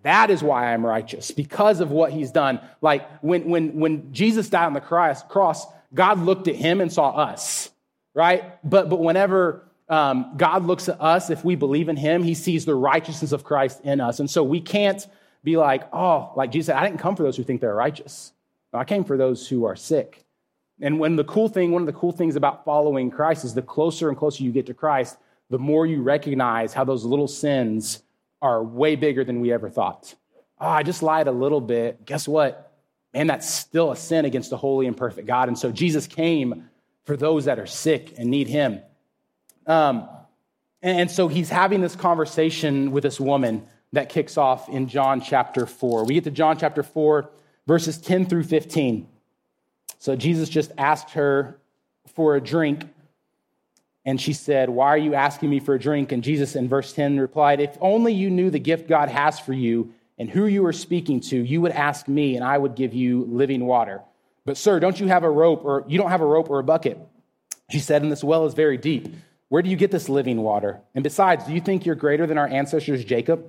that 0.02 0.30
is 0.30 0.42
why 0.42 0.72
I'm 0.72 0.84
righteous, 0.84 1.30
because 1.30 1.80
of 1.80 1.90
what 1.90 2.12
he's 2.12 2.30
done. 2.30 2.60
Like 2.80 3.08
when, 3.22 3.44
when, 3.48 3.78
when 3.78 4.12
Jesus 4.12 4.48
died 4.48 4.66
on 4.66 4.72
the 4.72 4.80
cross, 4.80 5.66
God 5.94 6.18
looked 6.18 6.48
at 6.48 6.56
him 6.56 6.80
and 6.80 6.92
saw 6.92 7.10
us, 7.10 7.70
right? 8.14 8.58
But, 8.68 8.88
but 8.88 9.00
whenever 9.00 9.68
um, 9.88 10.32
God 10.36 10.64
looks 10.64 10.88
at 10.88 11.00
us, 11.00 11.30
if 11.30 11.44
we 11.44 11.54
believe 11.54 11.88
in 11.88 11.96
him, 11.96 12.22
he 12.22 12.34
sees 12.34 12.64
the 12.64 12.74
righteousness 12.74 13.32
of 13.32 13.44
Christ 13.44 13.80
in 13.84 14.00
us. 14.00 14.18
And 14.18 14.30
so 14.30 14.42
we 14.42 14.60
can't 14.60 15.06
be 15.44 15.56
like, 15.56 15.88
oh, 15.92 16.32
like 16.36 16.52
Jesus 16.52 16.66
said, 16.66 16.76
I 16.76 16.86
didn't 16.86 17.00
come 17.00 17.16
for 17.16 17.22
those 17.22 17.36
who 17.36 17.42
think 17.42 17.60
they're 17.60 17.74
righteous. 17.74 18.32
I 18.72 18.84
came 18.84 19.04
for 19.04 19.16
those 19.16 19.48
who 19.48 19.64
are 19.64 19.76
sick. 19.76 20.24
And 20.80 20.98
when 20.98 21.16
the 21.16 21.24
cool 21.24 21.48
thing, 21.48 21.72
one 21.72 21.82
of 21.82 21.86
the 21.86 21.92
cool 21.92 22.12
things 22.12 22.36
about 22.36 22.64
following 22.64 23.10
Christ 23.10 23.44
is 23.44 23.54
the 23.54 23.62
closer 23.62 24.08
and 24.08 24.16
closer 24.16 24.42
you 24.42 24.50
get 24.50 24.66
to 24.66 24.74
Christ, 24.74 25.18
the 25.50 25.58
more 25.58 25.86
you 25.86 26.02
recognize 26.02 26.72
how 26.72 26.84
those 26.84 27.04
little 27.04 27.28
sins 27.28 28.02
are 28.40 28.62
way 28.62 28.96
bigger 28.96 29.24
than 29.24 29.40
we 29.40 29.52
ever 29.52 29.68
thought. 29.68 30.14
Oh, 30.58 30.68
I 30.68 30.82
just 30.82 31.02
lied 31.02 31.28
a 31.28 31.32
little 31.32 31.60
bit. 31.60 32.04
Guess 32.04 32.26
what? 32.26 32.72
Man, 33.12 33.26
that's 33.26 33.48
still 33.48 33.92
a 33.92 33.96
sin 33.96 34.24
against 34.24 34.50
the 34.50 34.56
holy 34.56 34.86
and 34.86 34.96
perfect 34.96 35.26
God. 35.26 35.48
And 35.48 35.58
so 35.58 35.70
Jesus 35.70 36.06
came 36.06 36.70
for 37.04 37.16
those 37.16 37.44
that 37.44 37.58
are 37.58 37.66
sick 37.66 38.14
and 38.16 38.30
need 38.30 38.48
him. 38.48 38.80
Um, 39.66 40.08
and 40.80 41.10
so 41.10 41.28
he's 41.28 41.50
having 41.50 41.80
this 41.80 41.94
conversation 41.94 42.90
with 42.90 43.02
this 43.02 43.20
woman 43.20 43.66
that 43.92 44.08
kicks 44.08 44.36
off 44.36 44.68
in 44.68 44.88
John 44.88 45.20
chapter 45.20 45.66
4. 45.66 46.04
We 46.04 46.14
get 46.14 46.24
to 46.24 46.30
John 46.30 46.58
chapter 46.58 46.82
4, 46.82 47.28
verses 47.66 47.98
10 47.98 48.26
through 48.26 48.44
15. 48.44 49.06
So 49.98 50.16
Jesus 50.16 50.48
just 50.48 50.72
asked 50.78 51.10
her 51.10 51.58
for 52.14 52.34
a 52.34 52.40
drink. 52.40 52.84
And 54.04 54.20
she 54.20 54.32
said, 54.32 54.68
Why 54.68 54.88
are 54.88 54.98
you 54.98 55.14
asking 55.14 55.50
me 55.50 55.60
for 55.60 55.74
a 55.74 55.78
drink? 55.78 56.10
And 56.10 56.24
Jesus 56.24 56.56
in 56.56 56.68
verse 56.68 56.92
10 56.92 57.20
replied, 57.20 57.60
If 57.60 57.76
only 57.80 58.12
you 58.12 58.30
knew 58.30 58.50
the 58.50 58.58
gift 58.58 58.88
God 58.88 59.08
has 59.08 59.38
for 59.38 59.52
you 59.52 59.92
and 60.18 60.28
who 60.28 60.46
you 60.46 60.64
are 60.66 60.72
speaking 60.72 61.20
to, 61.20 61.36
you 61.36 61.60
would 61.60 61.72
ask 61.72 62.08
me, 62.08 62.34
and 62.36 62.44
I 62.44 62.58
would 62.58 62.74
give 62.74 62.94
you 62.94 63.24
living 63.24 63.64
water. 63.64 64.02
But, 64.44 64.56
sir, 64.56 64.80
don't 64.80 64.98
you 64.98 65.06
have 65.06 65.22
a 65.22 65.30
rope, 65.30 65.64
or 65.64 65.84
you 65.86 65.98
don't 65.98 66.10
have 66.10 66.20
a 66.20 66.26
rope 66.26 66.50
or 66.50 66.58
a 66.58 66.64
bucket? 66.64 66.98
She 67.70 67.78
said, 67.78 68.02
And 68.02 68.10
this 68.10 68.24
well 68.24 68.44
is 68.46 68.54
very 68.54 68.76
deep. 68.76 69.14
Where 69.50 69.62
do 69.62 69.70
you 69.70 69.76
get 69.76 69.90
this 69.90 70.08
living 70.08 70.40
water? 70.40 70.80
And 70.94 71.04
besides, 71.04 71.44
do 71.44 71.52
you 71.52 71.60
think 71.60 71.86
you're 71.86 71.94
greater 71.94 72.26
than 72.26 72.38
our 72.38 72.48
ancestors, 72.48 73.04
Jacob, 73.04 73.48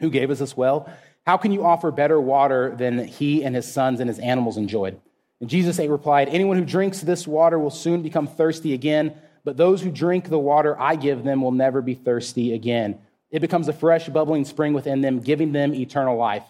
who 0.00 0.10
gave 0.10 0.30
us 0.30 0.38
this 0.38 0.56
well? 0.56 0.90
How 1.26 1.36
can 1.36 1.52
you 1.52 1.64
offer 1.64 1.90
better 1.90 2.20
water 2.20 2.74
than 2.76 3.06
he 3.06 3.44
and 3.44 3.54
his 3.54 3.70
sons 3.70 4.00
and 4.00 4.08
his 4.08 4.18
animals 4.18 4.56
enjoyed? 4.56 5.00
And 5.40 5.48
Jesus 5.48 5.78
replied, 5.78 6.28
Anyone 6.28 6.58
who 6.58 6.64
drinks 6.64 7.00
this 7.00 7.26
water 7.26 7.58
will 7.58 7.70
soon 7.70 8.02
become 8.02 8.26
thirsty 8.26 8.74
again 8.74 9.14
but 9.44 9.56
those 9.56 9.82
who 9.82 9.90
drink 9.90 10.28
the 10.28 10.38
water 10.38 10.78
I 10.78 10.96
give 10.96 11.24
them 11.24 11.42
will 11.42 11.52
never 11.52 11.80
be 11.82 11.94
thirsty 11.94 12.52
again. 12.52 12.98
It 13.30 13.40
becomes 13.40 13.68
a 13.68 13.72
fresh, 13.72 14.08
bubbling 14.08 14.44
spring 14.44 14.72
within 14.72 15.00
them, 15.00 15.20
giving 15.20 15.52
them 15.52 15.74
eternal 15.74 16.16
life. 16.16 16.44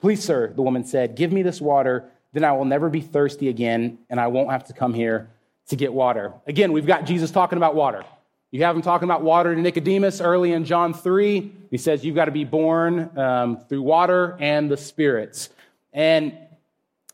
Please, 0.00 0.22
sir, 0.22 0.52
the 0.54 0.62
woman 0.62 0.84
said, 0.84 1.16
give 1.16 1.32
me 1.32 1.42
this 1.42 1.60
water, 1.60 2.08
then 2.32 2.44
I 2.44 2.52
will 2.52 2.64
never 2.64 2.88
be 2.88 3.00
thirsty 3.00 3.48
again, 3.48 3.98
and 4.08 4.20
I 4.20 4.28
won't 4.28 4.50
have 4.50 4.64
to 4.64 4.72
come 4.72 4.94
here 4.94 5.28
to 5.68 5.76
get 5.76 5.92
water. 5.92 6.32
Again, 6.46 6.72
we've 6.72 6.86
got 6.86 7.04
Jesus 7.04 7.30
talking 7.30 7.56
about 7.56 7.74
water. 7.74 8.04
You 8.50 8.64
have 8.64 8.74
him 8.74 8.82
talking 8.82 9.04
about 9.06 9.22
water 9.22 9.54
to 9.54 9.60
Nicodemus 9.60 10.20
early 10.20 10.52
in 10.52 10.64
John 10.64 10.92
3. 10.92 11.52
He 11.70 11.78
says, 11.78 12.04
You've 12.04 12.16
got 12.16 12.24
to 12.24 12.32
be 12.32 12.44
born 12.44 13.16
um, 13.16 13.58
through 13.68 13.82
water 13.82 14.36
and 14.40 14.70
the 14.70 14.76
spirits. 14.76 15.50
And 15.92 16.36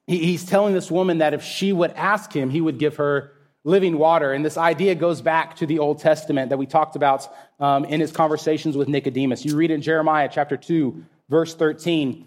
he, 0.07 0.19
he's 0.19 0.45
telling 0.45 0.73
this 0.73 0.91
woman 0.91 1.19
that 1.19 1.35
if 1.35 1.43
she 1.43 1.73
would 1.73 1.91
ask 1.93 2.33
him, 2.33 2.49
he 2.49 2.61
would 2.61 2.79
give 2.79 2.97
her 2.97 3.33
living 3.65 3.99
water. 3.99 4.33
And 4.33 4.45
this 4.45 4.57
idea 4.57 4.95
goes 4.95 5.21
back 5.21 5.57
to 5.57 5.67
the 5.67 5.79
Old 5.79 5.99
Testament 5.99 6.51
that 6.51 6.57
we 6.57 6.67
talked 6.67 6.97
about 6.97 7.29
um, 7.61 7.85
in 7.85 8.01
his 8.01 8.13
conversations 8.13 8.77
with 8.77 8.89
Nicodemus. 8.89 9.45
You 9.45 9.57
read 9.57 9.71
in 9.71 9.83
Jeremiah 9.83 10.31
chapter 10.33 10.57
2, 10.57 11.05
verse 11.29 11.55
13, 11.55 12.27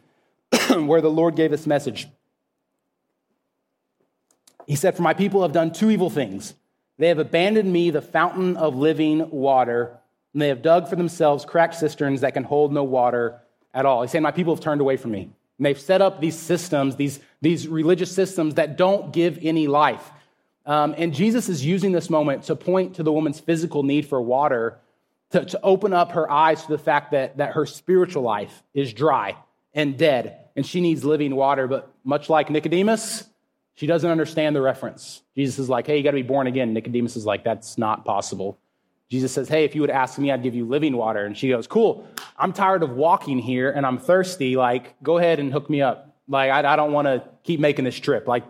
where 0.85 1.01
the 1.01 1.09
Lord 1.09 1.35
gave 1.35 1.49
this 1.49 1.65
message. 1.65 2.07
He 4.67 4.75
said, 4.75 4.95
For 4.95 5.01
my 5.01 5.15
people 5.15 5.41
have 5.41 5.51
done 5.51 5.71
two 5.71 5.89
evil 5.89 6.11
things. 6.11 6.53
They 6.99 7.07
have 7.07 7.17
abandoned 7.17 7.71
me, 7.71 7.91
the 7.91 8.01
fountain 8.01 8.57
of 8.57 8.75
living 8.75 9.31
water, 9.31 9.97
and 10.33 10.41
they 10.41 10.49
have 10.49 10.61
dug 10.61 10.89
for 10.89 10.97
themselves 10.97 11.45
cracked 11.45 11.75
cisterns 11.75 12.21
that 12.21 12.33
can 12.33 12.43
hold 12.43 12.73
no 12.73 12.83
water 12.83 13.39
at 13.73 13.85
all. 13.85 14.01
He's 14.01 14.11
saying, 14.11 14.21
My 14.21 14.31
people 14.31 14.53
have 14.53 14.63
turned 14.63 14.81
away 14.81 14.97
from 14.97 15.11
me. 15.11 15.21
And 15.57 15.65
they've 15.65 15.79
set 15.79 16.01
up 16.01 16.19
these 16.19 16.37
systems, 16.37 16.97
these, 16.97 17.19
these 17.41 17.67
religious 17.69 18.13
systems 18.13 18.55
that 18.55 18.77
don't 18.77 19.13
give 19.13 19.39
any 19.41 19.67
life. 19.67 20.11
Um, 20.65 20.93
and 20.97 21.13
Jesus 21.13 21.47
is 21.47 21.65
using 21.65 21.93
this 21.93 22.09
moment 22.09 22.43
to 22.43 22.55
point 22.55 22.95
to 22.95 23.03
the 23.03 23.13
woman's 23.13 23.39
physical 23.39 23.83
need 23.83 24.05
for 24.05 24.21
water, 24.21 24.77
to, 25.31 25.45
to 25.45 25.59
open 25.63 25.93
up 25.93 26.11
her 26.11 26.29
eyes 26.29 26.63
to 26.63 26.67
the 26.67 26.77
fact 26.77 27.11
that, 27.11 27.37
that 27.37 27.53
her 27.53 27.65
spiritual 27.65 28.23
life 28.23 28.61
is 28.73 28.93
dry 28.93 29.37
and 29.73 29.97
dead, 29.97 30.37
and 30.55 30.65
she 30.65 30.81
needs 30.81 31.05
living 31.05 31.33
water. 31.33 31.67
But 31.67 31.91
much 32.03 32.29
like 32.29 32.49
Nicodemus, 32.49 33.27
She 33.79 33.87
doesn't 33.87 34.11
understand 34.11 34.57
the 34.57 34.61
reference. 34.61 35.21
Jesus 35.37 35.57
is 35.57 35.69
like, 35.69 35.87
hey, 35.87 35.95
you 35.95 36.03
got 36.03 36.11
to 36.11 36.15
be 36.15 36.21
born 36.21 36.47
again. 36.47 36.73
Nicodemus 36.73 37.15
is 37.15 37.25
like, 37.25 37.45
that's 37.45 37.77
not 37.77 38.03
possible. 38.03 38.59
Jesus 39.09 39.31
says, 39.31 39.47
hey, 39.47 39.63
if 39.63 39.73
you 39.73 39.79
would 39.79 39.89
ask 39.89 40.19
me, 40.19 40.33
I'd 40.33 40.43
give 40.43 40.53
you 40.53 40.65
living 40.65 40.97
water. 40.97 41.25
And 41.25 41.37
she 41.37 41.47
goes, 41.47 41.65
cool. 41.65 42.05
I'm 42.37 42.51
tired 42.51 42.83
of 42.83 42.89
walking 42.91 43.39
here 43.39 43.71
and 43.71 43.85
I'm 43.85 43.97
thirsty. 43.97 44.57
Like, 44.57 45.01
go 45.01 45.17
ahead 45.17 45.39
and 45.39 45.53
hook 45.53 45.69
me 45.69 45.81
up. 45.81 46.13
Like, 46.27 46.51
I, 46.51 46.73
I 46.73 46.75
don't 46.75 46.91
want 46.91 47.05
to 47.05 47.23
keep 47.43 47.61
making 47.61 47.85
this 47.85 47.97
trip. 47.97 48.27
Like, 48.27 48.43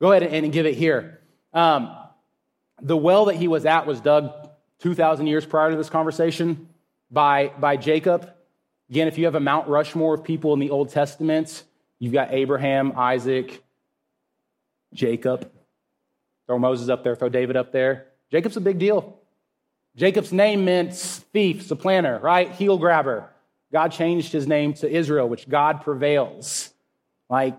go 0.00 0.10
ahead 0.10 0.24
and, 0.24 0.52
give 0.52 0.66
it 0.66 0.74
here. 0.74 1.20
Um, 1.54 1.96
the 2.80 2.96
well 2.96 3.26
that 3.26 3.36
he 3.36 3.46
was 3.46 3.64
at 3.64 3.86
was 3.86 4.00
dug 4.00 4.32
2,000 4.80 5.28
years 5.28 5.46
prior 5.46 5.70
to 5.70 5.76
this 5.76 5.90
conversation 5.90 6.68
by, 7.08 7.52
by 7.56 7.76
Jacob. 7.76 8.32
Again, 8.90 9.06
if 9.06 9.16
you 9.16 9.26
have 9.26 9.36
a 9.36 9.40
Mount 9.40 9.68
Rushmore 9.68 10.14
of 10.14 10.24
people 10.24 10.52
in 10.54 10.58
the 10.58 10.70
Old 10.70 10.88
Testament, 10.88 11.62
you've 12.00 12.12
got 12.12 12.34
Abraham, 12.34 12.94
Isaac, 12.96 13.62
Jacob. 14.92 15.50
Throw 16.46 16.58
Moses 16.58 16.88
up 16.88 17.04
there, 17.04 17.16
throw 17.16 17.28
David 17.28 17.56
up 17.56 17.72
there. 17.72 18.06
Jacob's 18.30 18.56
a 18.56 18.60
big 18.60 18.78
deal. 18.78 19.18
Jacob's 19.96 20.32
name 20.32 20.64
meant 20.64 20.94
thief, 20.94 21.66
supplanter, 21.66 22.18
right? 22.18 22.50
Heel 22.50 22.78
grabber. 22.78 23.28
God 23.72 23.92
changed 23.92 24.32
his 24.32 24.46
name 24.46 24.74
to 24.74 24.90
Israel, 24.90 25.28
which 25.28 25.48
God 25.48 25.82
prevails. 25.82 26.70
Like, 27.28 27.56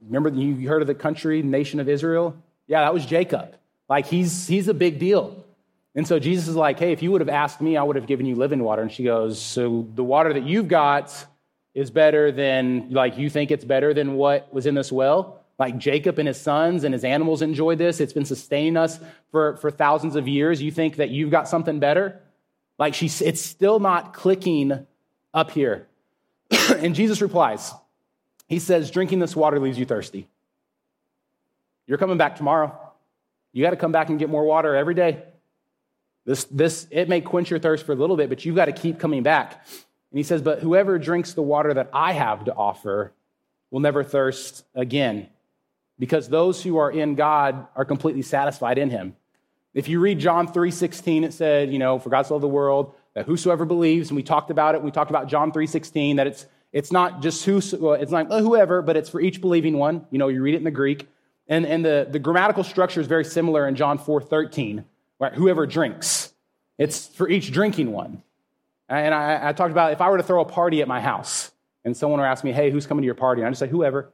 remember 0.00 0.30
you 0.30 0.68
heard 0.68 0.82
of 0.82 0.88
the 0.88 0.94
country, 0.94 1.42
nation 1.42 1.80
of 1.80 1.88
Israel? 1.88 2.36
Yeah, 2.66 2.80
that 2.80 2.94
was 2.94 3.06
Jacob. 3.06 3.54
Like, 3.88 4.06
he's, 4.06 4.46
he's 4.46 4.68
a 4.68 4.74
big 4.74 4.98
deal. 4.98 5.44
And 5.94 6.06
so 6.06 6.18
Jesus 6.18 6.48
is 6.48 6.56
like, 6.56 6.78
hey, 6.78 6.92
if 6.92 7.02
you 7.02 7.12
would 7.12 7.20
have 7.20 7.28
asked 7.28 7.60
me, 7.60 7.76
I 7.76 7.82
would 7.82 7.96
have 7.96 8.06
given 8.06 8.24
you 8.24 8.34
living 8.34 8.62
water. 8.62 8.80
And 8.80 8.90
she 8.90 9.04
goes, 9.04 9.40
so 9.40 9.86
the 9.94 10.04
water 10.04 10.32
that 10.32 10.44
you've 10.44 10.68
got 10.68 11.26
is 11.74 11.90
better 11.90 12.32
than, 12.32 12.90
like, 12.90 13.18
you 13.18 13.28
think 13.28 13.50
it's 13.50 13.64
better 13.64 13.92
than 13.92 14.14
what 14.14 14.52
was 14.52 14.64
in 14.64 14.74
this 14.74 14.90
well? 14.90 15.41
Like 15.58 15.78
Jacob 15.78 16.18
and 16.18 16.26
his 16.26 16.40
sons 16.40 16.84
and 16.84 16.92
his 16.92 17.04
animals 17.04 17.42
enjoy 17.42 17.76
this. 17.76 18.00
It's 18.00 18.12
been 18.12 18.24
sustaining 18.24 18.76
us 18.76 18.98
for, 19.30 19.56
for 19.58 19.70
thousands 19.70 20.16
of 20.16 20.26
years. 20.26 20.62
You 20.62 20.70
think 20.70 20.96
that 20.96 21.10
you've 21.10 21.30
got 21.30 21.48
something 21.48 21.78
better? 21.78 22.20
Like 22.78 22.94
she's, 22.94 23.20
it's 23.20 23.40
still 23.40 23.78
not 23.78 24.14
clicking 24.14 24.86
up 25.32 25.50
here. 25.50 25.86
and 26.78 26.94
Jesus 26.94 27.20
replies, 27.20 27.72
He 28.48 28.58
says, 28.58 28.90
Drinking 28.90 29.18
this 29.18 29.36
water 29.36 29.60
leaves 29.60 29.78
you 29.78 29.84
thirsty. 29.84 30.26
You're 31.86 31.98
coming 31.98 32.18
back 32.18 32.36
tomorrow. 32.36 32.78
You 33.52 33.62
got 33.62 33.70
to 33.70 33.76
come 33.76 33.92
back 33.92 34.08
and 34.08 34.18
get 34.18 34.30
more 34.30 34.44
water 34.44 34.74
every 34.74 34.94
day. 34.94 35.22
This, 36.24 36.44
this, 36.44 36.86
it 36.90 37.08
may 37.08 37.20
quench 37.20 37.50
your 37.50 37.58
thirst 37.58 37.84
for 37.84 37.92
a 37.92 37.96
little 37.96 38.16
bit, 38.16 38.28
but 38.28 38.44
you've 38.44 38.56
got 38.56 38.66
to 38.66 38.72
keep 38.72 38.98
coming 38.98 39.22
back. 39.22 39.52
And 40.10 40.18
he 40.18 40.22
says, 40.22 40.40
But 40.40 40.60
whoever 40.60 40.98
drinks 40.98 41.34
the 41.34 41.42
water 41.42 41.74
that 41.74 41.90
I 41.92 42.12
have 42.12 42.44
to 42.46 42.54
offer 42.54 43.12
will 43.70 43.80
never 43.80 44.02
thirst 44.02 44.64
again 44.74 45.28
because 45.98 46.28
those 46.28 46.62
who 46.62 46.78
are 46.78 46.90
in 46.90 47.14
God 47.14 47.66
are 47.76 47.84
completely 47.84 48.22
satisfied 48.22 48.78
in 48.78 48.90
him. 48.90 49.16
If 49.74 49.88
you 49.88 50.00
read 50.00 50.18
John 50.18 50.48
3:16 50.48 51.24
it 51.24 51.32
said, 51.32 51.72
you 51.72 51.78
know, 51.78 51.98
for 51.98 52.10
God 52.10 52.26
so 52.26 52.34
loved 52.34 52.42
the 52.42 52.48
world 52.48 52.94
that 53.14 53.26
whosoever 53.26 53.64
believes 53.64 54.10
and 54.10 54.16
we 54.16 54.22
talked 54.22 54.50
about 54.50 54.74
it, 54.74 54.82
we 54.82 54.90
talked 54.90 55.10
about 55.10 55.28
John 55.28 55.52
3:16 55.52 56.16
that 56.16 56.26
it's 56.26 56.46
it's 56.72 56.90
not 56.90 57.22
just 57.22 57.44
who 57.44 57.58
it's 57.92 58.12
not 58.12 58.28
whoever, 58.28 58.82
but 58.82 58.96
it's 58.96 59.08
for 59.08 59.20
each 59.20 59.40
believing 59.40 59.78
one. 59.78 60.06
You 60.10 60.18
know, 60.18 60.28
you 60.28 60.42
read 60.42 60.54
it 60.54 60.58
in 60.58 60.64
the 60.64 60.70
Greek. 60.70 61.08
And, 61.48 61.66
and 61.66 61.84
the, 61.84 62.06
the 62.08 62.18
grammatical 62.18 62.64
structure 62.64 63.00
is 63.00 63.06
very 63.06 63.24
similar 63.24 63.66
in 63.66 63.74
John 63.76 63.98
4:13, 63.98 64.84
right? 65.18 65.34
Whoever 65.34 65.66
drinks. 65.66 66.32
It's 66.78 67.06
for 67.08 67.28
each 67.28 67.52
drinking 67.52 67.92
one. 67.92 68.22
And 68.88 69.14
I, 69.14 69.48
I 69.48 69.52
talked 69.52 69.70
about 69.70 69.92
if 69.92 70.00
I 70.00 70.10
were 70.10 70.16
to 70.16 70.22
throw 70.22 70.40
a 70.40 70.46
party 70.46 70.82
at 70.82 70.88
my 70.88 71.00
house 71.00 71.50
and 71.84 71.96
someone 71.96 72.20
were 72.20 72.26
asking 72.26 72.50
me, 72.50 72.54
hey, 72.54 72.70
who's 72.70 72.86
coming 72.86 73.02
to 73.02 73.06
your 73.06 73.14
party? 73.14 73.42
And 73.42 73.46
I 73.46 73.50
just 73.50 73.60
say, 73.60 73.68
whoever. 73.68 74.10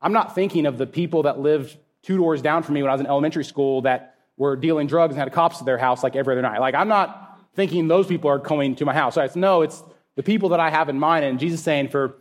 I'm 0.00 0.12
not 0.12 0.34
thinking 0.34 0.66
of 0.66 0.78
the 0.78 0.86
people 0.86 1.24
that 1.24 1.38
lived 1.38 1.76
two 2.02 2.16
doors 2.16 2.42
down 2.42 2.62
from 2.62 2.74
me 2.74 2.82
when 2.82 2.90
I 2.90 2.94
was 2.94 3.00
in 3.00 3.06
elementary 3.06 3.44
school 3.44 3.82
that 3.82 4.16
were 4.36 4.56
dealing 4.56 4.86
drugs 4.86 5.12
and 5.12 5.18
had 5.18 5.32
cops 5.32 5.58
at 5.60 5.66
their 5.66 5.78
house 5.78 6.02
like 6.02 6.14
every 6.14 6.34
other 6.34 6.42
night. 6.42 6.60
Like, 6.60 6.74
I'm 6.74 6.88
not 6.88 7.40
thinking 7.54 7.88
those 7.88 8.06
people 8.06 8.30
are 8.30 8.38
coming 8.38 8.76
to 8.76 8.84
my 8.84 8.94
house. 8.94 9.16
Right? 9.16 9.34
No, 9.34 9.62
it's 9.62 9.82
the 10.14 10.22
people 10.22 10.50
that 10.50 10.60
I 10.60 10.70
have 10.70 10.88
in 10.88 10.98
mind. 10.98 11.24
And 11.24 11.38
Jesus 11.38 11.62
saying 11.62 11.88
for 11.88 12.16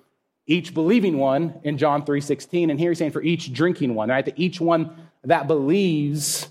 each 0.47 0.73
believing 0.73 1.17
one 1.17 1.59
in 1.63 1.77
John 1.77 2.05
3.16, 2.05 2.69
and 2.69 2.79
here 2.79 2.91
he's 2.91 2.99
saying 2.99 3.11
for 3.11 3.21
each 3.21 3.51
drinking 3.51 3.95
one, 3.95 4.09
right? 4.09 4.25
That 4.25 4.39
each 4.39 4.61
one 4.61 4.95
that 5.23 5.47
believes, 5.47 6.47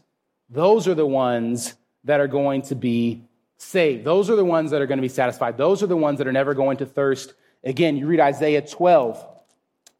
those 0.50 0.86
are 0.88 0.94
the 0.94 1.06
ones 1.06 1.74
that 2.04 2.20
are 2.20 2.28
going 2.28 2.62
to 2.62 2.74
be 2.74 3.22
saved. 3.56 4.04
Those 4.04 4.30
are 4.30 4.36
the 4.36 4.44
ones 4.44 4.72
that 4.72 4.82
are 4.82 4.86
going 4.86 4.98
to 4.98 5.02
be 5.02 5.08
satisfied. 5.08 5.56
Those 5.56 5.82
are 5.82 5.86
the 5.86 5.96
ones 5.96 6.18
that 6.18 6.26
are 6.26 6.32
never 6.32 6.54
going 6.54 6.78
to 6.78 6.86
thirst 6.86 7.34
again. 7.62 7.96
You 7.96 8.06
read 8.06 8.20
Isaiah 8.20 8.62
12, 8.62 9.24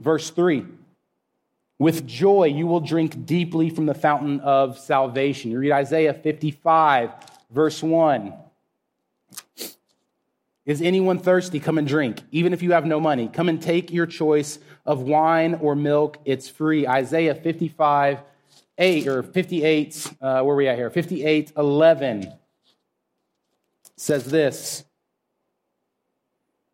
verse 0.01 0.31
3. 0.31 0.65
With 1.79 2.07
joy, 2.07 2.45
you 2.45 2.67
will 2.67 2.81
drink 2.81 3.27
deeply 3.27 3.69
from 3.69 3.87
the 3.87 3.95
fountain 3.95 4.41
of 4.41 4.79
salvation. 4.79 5.51
You 5.51 5.59
read 5.59 5.73
Isaiah 5.73 6.15
55, 6.15 7.11
verse 7.51 7.83
1. 7.83 8.33
Is 10.67 10.81
anyone 10.81 11.19
thirsty? 11.19 11.61
Come 11.61 11.77
and 11.77 11.87
drink. 11.87 12.23
Even 12.31 12.53
if 12.53 12.63
you 12.63 12.73
have 12.73 12.87
no 12.87 13.01
money, 13.01 13.29
come 13.29 13.49
and 13.49 13.61
take 13.61 13.93
your 13.93 14.07
choice 14.07 14.59
of 14.87 15.03
wine 15.03 15.55
or 15.57 15.75
milk. 15.75 16.19
It's 16.25 16.49
free. 16.49 16.87
Isaiah 16.87 17.35
55, 17.35 18.23
8, 18.79 19.07
or 19.07 19.23
58, 19.23 20.07
uh, 20.21 20.43
where 20.43 20.55
are 20.55 20.57
we 20.57 20.69
at 20.69 20.77
here? 20.77 20.91
58, 20.91 21.53
11 21.57 22.33
says 23.97 24.25
this 24.25 24.85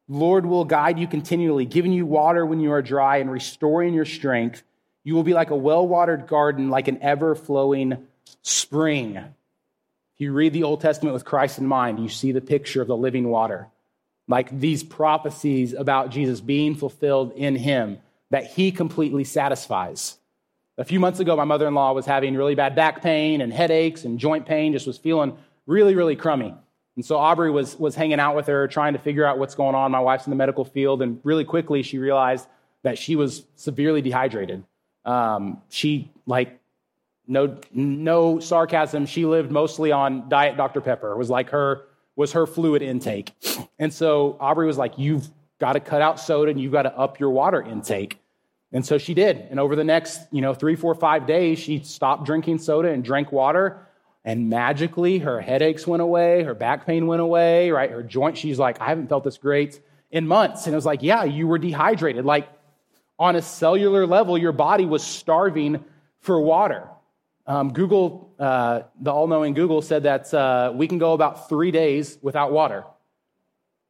Lord 0.09 0.45
will 0.45 0.65
guide 0.65 0.99
you 0.99 1.07
continually, 1.07 1.65
giving 1.65 1.93
you 1.93 2.05
water 2.05 2.45
when 2.45 2.61
you 2.61 2.73
are 2.73 2.83
dry 2.83 3.19
and 3.19 3.31
restoring 3.31 3.95
your 3.95 4.05
strength 4.05 4.63
you 5.05 5.15
will 5.15 5.23
be 5.23 5.35
like 5.35 5.51
a 5.51 5.57
well 5.57 5.87
watered 5.87 6.27
garden, 6.27 6.71
like 6.71 6.89
an 6.89 6.99
ever 7.03 7.35
flowing 7.35 8.07
spring. 8.43 9.17
If 9.17 9.35
you 10.19 10.33
read 10.33 10.53
the 10.53 10.65
Old 10.65 10.81
Testament 10.81 11.15
with 11.15 11.25
Christ 11.25 11.59
in 11.59 11.67
mind, 11.67 12.01
you 12.01 12.09
see 12.09 12.33
the 12.33 12.41
picture 12.41 12.83
of 12.83 12.89
the 12.89 12.97
living 12.97 13.29
water. 13.29 13.69
Like 14.29 14.61
these 14.61 14.85
prophecies 14.85 15.73
about 15.73 16.11
Jesus 16.11 16.41
being 16.41 16.75
fulfilled 16.75 17.33
in 17.33 17.57
him, 17.57 17.99
that 18.31 18.47
he 18.47 18.71
completely 18.71 19.25
satisfies. 19.25 20.19
A 20.79 20.85
few 20.85 21.01
months 21.01 21.21
ago, 21.21 21.37
my 21.37 21.45
mother 21.45 21.67
in 21.67 21.75
law 21.75 21.93
was 21.93 22.07
having 22.07 22.37
really 22.37 22.55
bad 22.55 22.75
back 22.75 23.03
pain 23.03 23.41
and 23.41 23.53
headaches 23.53 24.05
and 24.05 24.19
joint 24.19 24.47
pain, 24.47 24.73
just 24.73 24.87
was 24.87 24.99
feeling 24.99 25.37
really, 25.67 25.95
really 25.95 26.17
crummy. 26.17 26.55
And 26.97 27.05
so 27.05 27.17
Aubrey 27.17 27.51
was, 27.51 27.79
was 27.79 27.95
hanging 27.95 28.21
out 28.21 28.37
with 28.37 28.47
her, 28.47 28.69
trying 28.69 28.93
to 28.93 28.99
figure 28.99 29.25
out 29.25 29.39
what's 29.39 29.55
going 29.55 29.75
on. 29.75 29.91
My 29.91 30.01
wife's 30.01 30.27
in 30.27 30.31
the 30.31 30.37
medical 30.37 30.65
field, 30.65 31.03
and 31.03 31.21
really 31.25 31.45
quickly 31.45 31.83
she 31.83 31.99
realized 31.99 32.47
that 32.83 32.99
she 32.99 33.17
was 33.17 33.45
severely 33.57 34.03
dehydrated. 34.03 34.65
Um, 35.05 35.63
she 35.69 36.11
like 36.27 36.59
no 37.27 37.59
no 37.73 38.41
sarcasm. 38.41 39.07
She 39.07 39.25
lived 39.25 39.51
mostly 39.51 39.93
on 39.93 40.29
diet 40.29 40.57
Dr 40.57 40.81
Pepper. 40.81 41.13
It 41.13 41.19
was 41.19 41.31
like 41.31 41.51
her 41.51 41.83
was 42.17 42.33
her 42.33 42.47
fluid 42.47 42.83
intake, 42.83 43.33
and 43.79 43.93
so 43.93 44.37
Aubrey 44.41 44.67
was 44.67 44.79
like, 44.79 44.99
"You've 44.99 45.29
got 45.59 45.75
to 45.75 45.81
cut 45.81 46.03
out 46.03 46.21
soda 46.21 46.51
and 46.51 46.61
you've 46.61 46.73
got 46.73 46.83
to 46.83 46.97
up 46.97 47.21
your 47.21 47.31
water 47.31 47.63
intake." 47.63 48.19
And 48.73 48.87
so 48.87 48.99
she 48.99 49.15
did. 49.15 49.39
And 49.51 49.59
over 49.59 49.75
the 49.75 49.85
next, 49.85 50.21
you 50.31 50.41
know, 50.41 50.55
three, 50.55 50.77
four, 50.77 50.95
five 50.95 51.27
days, 51.27 51.59
she 51.59 51.81
stopped 51.81 52.25
drinking 52.25 52.59
soda 52.59 52.89
and 52.89 53.03
drank 53.03 53.33
water. 53.33 53.87
And 54.25 54.51
magically, 54.51 55.19
her 55.19 55.41
headaches 55.41 55.87
went 55.87 56.03
away, 56.03 56.43
her 56.45 56.55
back 56.55 56.87
pain 56.87 57.07
went 57.07 57.23
away, 57.23 57.71
right? 57.71 57.91
Her 57.91 58.03
joint, 58.03 58.37
she's 58.37 58.59
like, 58.59 58.81
I 58.81 58.87
haven't 58.87 59.09
felt 59.09 59.25
this 59.25 59.39
great 59.39 59.81
in 60.11 60.27
months. 60.27 60.67
And 60.67 60.75
it 60.75 60.77
was 60.77 60.87
like, 60.87 61.03
yeah, 61.03 61.25
you 61.25 61.47
were 61.49 61.59
dehydrated. 61.59 62.25
Like, 62.25 62.49
on 63.21 63.37
a 63.37 63.43
cellular 63.43 64.07
level, 64.07 64.39
your 64.39 64.51
body 64.51 64.87
was 64.87 65.05
starving 65.05 65.85
for 66.21 66.41
water. 66.41 66.89
Um, 67.47 67.73
Google, 67.73 68.33
uh, 68.39 68.83
the 68.99 69.13
all 69.13 69.27
knowing 69.27 69.53
Google, 69.53 69.83
said 69.83 70.05
that 70.05 70.33
uh, 70.33 70.73
we 70.75 70.89
can 70.89 70.99
go 70.99 71.13
about 71.13 71.49
three 71.49 71.71
days 71.71 72.19
without 72.23 72.51
water. 72.51 72.85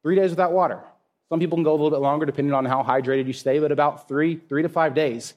Three 0.02 0.16
days 0.16 0.30
without 0.30 0.52
water. 0.52 0.80
Some 1.28 1.38
people 1.38 1.56
can 1.56 1.62
go 1.62 1.70
a 1.70 1.78
little 1.78 1.90
bit 1.90 2.00
longer 2.00 2.26
depending 2.26 2.52
on 2.52 2.64
how 2.64 2.82
hydrated 2.82 3.26
you 3.26 3.32
stay, 3.32 3.60
but 3.60 3.70
about 3.70 4.08
three, 4.08 4.34
three 4.48 4.62
to 4.62 4.68
five 4.68 4.94
days. 4.94 5.34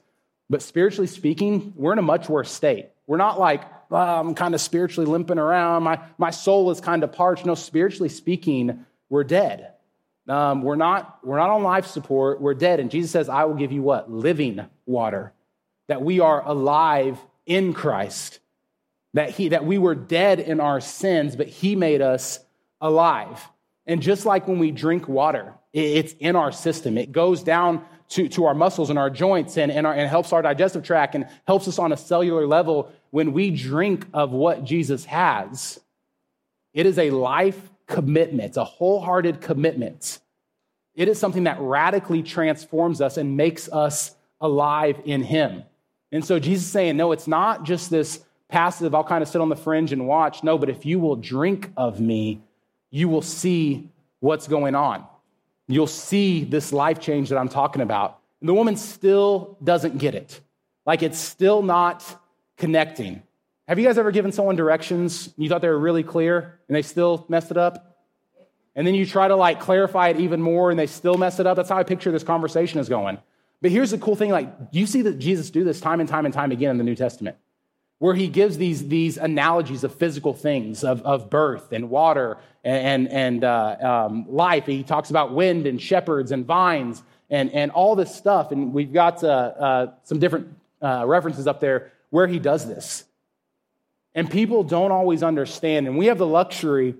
But 0.50 0.60
spiritually 0.60 1.06
speaking, 1.06 1.72
we're 1.76 1.92
in 1.92 1.98
a 1.98 2.02
much 2.02 2.28
worse 2.28 2.50
state. 2.50 2.88
We're 3.06 3.16
not 3.16 3.38
like, 3.38 3.62
oh, 3.92 3.96
I'm 3.96 4.34
kind 4.34 4.54
of 4.54 4.60
spiritually 4.60 5.08
limping 5.08 5.38
around. 5.38 5.84
My, 5.84 6.00
my 6.18 6.30
soul 6.30 6.70
is 6.72 6.80
kind 6.80 7.04
of 7.04 7.12
parched. 7.12 7.46
No, 7.46 7.54
spiritually 7.54 8.08
speaking, 8.08 8.84
we're 9.08 9.24
dead. 9.24 9.73
Um, 10.28 10.62
we're, 10.62 10.76
not, 10.76 11.18
we're 11.22 11.36
not 11.36 11.50
on 11.50 11.62
life 11.62 11.86
support, 11.86 12.40
we're 12.40 12.54
dead. 12.54 12.80
And 12.80 12.90
Jesus 12.90 13.10
says, 13.10 13.28
I 13.28 13.44
will 13.44 13.54
give 13.54 13.72
you 13.72 13.82
what? 13.82 14.10
Living 14.10 14.64
water. 14.86 15.32
That 15.88 16.02
we 16.02 16.20
are 16.20 16.46
alive 16.46 17.18
in 17.44 17.74
Christ. 17.74 18.40
That, 19.12 19.30
he, 19.30 19.50
that 19.50 19.64
we 19.64 19.78
were 19.78 19.94
dead 19.94 20.40
in 20.40 20.60
our 20.60 20.80
sins, 20.80 21.36
but 21.36 21.46
He 21.46 21.76
made 21.76 22.00
us 22.00 22.40
alive. 22.80 23.40
And 23.86 24.00
just 24.00 24.24
like 24.24 24.48
when 24.48 24.58
we 24.58 24.70
drink 24.70 25.08
water, 25.08 25.54
it's 25.72 26.14
in 26.14 26.36
our 26.36 26.52
system. 26.52 26.96
It 26.96 27.12
goes 27.12 27.42
down 27.42 27.84
to, 28.10 28.28
to 28.30 28.46
our 28.46 28.54
muscles 28.54 28.90
and 28.90 28.98
our 28.98 29.10
joints 29.10 29.58
and, 29.58 29.70
and, 29.70 29.86
our, 29.86 29.92
and 29.92 30.08
helps 30.08 30.32
our 30.32 30.40
digestive 30.40 30.84
tract 30.84 31.14
and 31.14 31.26
helps 31.46 31.68
us 31.68 31.78
on 31.78 31.92
a 31.92 31.96
cellular 31.96 32.46
level. 32.46 32.92
When 33.10 33.32
we 33.32 33.50
drink 33.50 34.06
of 34.14 34.32
what 34.32 34.64
Jesus 34.64 35.04
has, 35.04 35.80
it 36.72 36.86
is 36.86 36.98
a 36.98 37.10
life 37.10 37.70
commitment, 37.86 38.56
a 38.56 38.64
wholehearted 38.64 39.40
commitment. 39.40 40.20
It 40.94 41.08
is 41.08 41.18
something 41.18 41.44
that 41.44 41.60
radically 41.60 42.22
transforms 42.22 43.00
us 43.00 43.16
and 43.16 43.36
makes 43.36 43.68
us 43.70 44.14
alive 44.40 45.00
in 45.04 45.22
Him. 45.22 45.64
And 46.12 46.24
so 46.24 46.38
Jesus 46.38 46.66
is 46.66 46.72
saying, 46.72 46.96
no, 46.96 47.12
it's 47.12 47.26
not 47.26 47.64
just 47.64 47.90
this 47.90 48.24
passive, 48.48 48.94
I'll 48.94 49.02
kind 49.02 49.22
of 49.22 49.28
sit 49.28 49.40
on 49.40 49.48
the 49.48 49.56
fringe 49.56 49.92
and 49.92 50.06
watch. 50.06 50.44
No, 50.44 50.56
but 50.58 50.68
if 50.68 50.86
you 50.86 51.00
will 51.00 51.16
drink 51.16 51.72
of 51.76 52.00
me, 52.00 52.40
you 52.90 53.08
will 53.08 53.22
see 53.22 53.88
what's 54.20 54.46
going 54.46 54.76
on. 54.76 55.04
You'll 55.66 55.86
see 55.86 56.44
this 56.44 56.72
life 56.72 57.00
change 57.00 57.30
that 57.30 57.38
I'm 57.38 57.48
talking 57.48 57.82
about. 57.82 58.20
And 58.40 58.48
the 58.48 58.54
woman 58.54 58.76
still 58.76 59.56
doesn't 59.64 59.98
get 59.98 60.14
it. 60.14 60.40
Like 60.86 61.02
it's 61.02 61.18
still 61.18 61.62
not 61.62 62.04
connecting. 62.56 63.22
Have 63.66 63.78
you 63.78 63.86
guys 63.86 63.96
ever 63.96 64.10
given 64.10 64.30
someone 64.30 64.56
directions 64.56 65.32
you 65.38 65.48
thought 65.48 65.62
they 65.62 65.68
were 65.68 65.78
really 65.78 66.02
clear 66.02 66.58
and 66.68 66.76
they 66.76 66.82
still 66.82 67.24
messed 67.28 67.50
it 67.50 67.56
up? 67.56 67.96
And 68.76 68.86
then 68.86 68.94
you 68.94 69.06
try 69.06 69.28
to 69.28 69.36
like 69.36 69.60
clarify 69.60 70.08
it 70.08 70.20
even 70.20 70.42
more 70.42 70.70
and 70.70 70.78
they 70.78 70.86
still 70.86 71.16
mess 71.16 71.40
it 71.40 71.46
up? 71.46 71.56
That's 71.56 71.70
how 71.70 71.78
I 71.78 71.82
picture 71.84 72.12
this 72.12 72.24
conversation 72.24 72.78
is 72.78 72.88
going. 72.88 73.18
But 73.62 73.70
here's 73.70 73.92
the 73.92 73.98
cool 73.98 74.16
thing 74.16 74.30
like, 74.30 74.52
you 74.72 74.86
see 74.86 75.00
that 75.02 75.18
Jesus 75.18 75.48
do 75.48 75.64
this 75.64 75.80
time 75.80 76.00
and 76.00 76.08
time 76.08 76.26
and 76.26 76.34
time 76.34 76.52
again 76.52 76.72
in 76.72 76.78
the 76.78 76.84
New 76.84 76.94
Testament, 76.94 77.38
where 78.00 78.14
he 78.14 78.28
gives 78.28 78.58
these, 78.58 78.86
these 78.88 79.16
analogies 79.16 79.82
of 79.82 79.94
physical 79.94 80.34
things, 80.34 80.84
of, 80.84 81.00
of 81.02 81.30
birth 81.30 81.72
and 81.72 81.88
water 81.88 82.36
and, 82.64 83.08
and 83.08 83.44
uh, 83.44 83.76
um, 83.80 84.26
life. 84.28 84.66
He 84.66 84.82
talks 84.82 85.08
about 85.08 85.32
wind 85.32 85.66
and 85.66 85.80
shepherds 85.80 86.32
and 86.32 86.44
vines 86.44 87.02
and, 87.30 87.50
and 87.52 87.70
all 87.70 87.96
this 87.96 88.14
stuff. 88.14 88.52
And 88.52 88.74
we've 88.74 88.92
got 88.92 89.24
uh, 89.24 89.28
uh, 89.28 89.92
some 90.02 90.18
different 90.18 90.54
uh, 90.82 91.04
references 91.06 91.46
up 91.46 91.60
there 91.60 91.92
where 92.10 92.26
he 92.26 92.38
does 92.38 92.66
this. 92.66 93.04
And 94.14 94.30
people 94.30 94.62
don't 94.62 94.92
always 94.92 95.22
understand. 95.22 95.86
And 95.86 95.98
we 95.98 96.06
have 96.06 96.18
the 96.18 96.26
luxury 96.26 96.94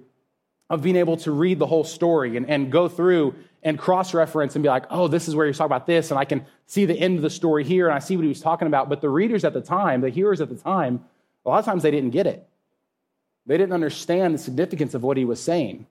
of 0.70 0.82
being 0.82 0.96
able 0.96 1.16
to 1.18 1.30
read 1.30 1.58
the 1.58 1.66
whole 1.66 1.84
story 1.84 2.36
and, 2.36 2.48
and 2.48 2.72
go 2.72 2.88
through 2.88 3.34
and 3.62 3.78
cross 3.78 4.12
reference 4.12 4.56
and 4.56 4.62
be 4.62 4.68
like, 4.68 4.84
oh, 4.90 5.08
this 5.08 5.26
is 5.28 5.34
where 5.34 5.46
he's 5.46 5.56
talking 5.56 5.72
about 5.72 5.86
this, 5.86 6.10
and 6.10 6.20
I 6.20 6.26
can 6.26 6.44
see 6.66 6.84
the 6.84 6.98
end 6.98 7.16
of 7.16 7.22
the 7.22 7.30
story 7.30 7.64
here, 7.64 7.86
and 7.86 7.94
I 7.94 7.98
see 7.98 8.16
what 8.16 8.22
he 8.22 8.28
was 8.28 8.40
talking 8.40 8.68
about. 8.68 8.90
But 8.90 9.00
the 9.00 9.08
readers 9.08 9.44
at 9.44 9.54
the 9.54 9.62
time, 9.62 10.02
the 10.02 10.10
hearers 10.10 10.40
at 10.42 10.50
the 10.50 10.56
time, 10.56 11.02
a 11.44 11.48
lot 11.48 11.58
of 11.58 11.64
times 11.64 11.82
they 11.82 11.90
didn't 11.90 12.10
get 12.10 12.26
it. 12.26 12.46
They 13.46 13.56
didn't 13.56 13.72
understand 13.72 14.34
the 14.34 14.38
significance 14.38 14.94
of 14.94 15.02
what 15.02 15.16
he 15.16 15.24
was 15.24 15.42
saying. 15.42 15.86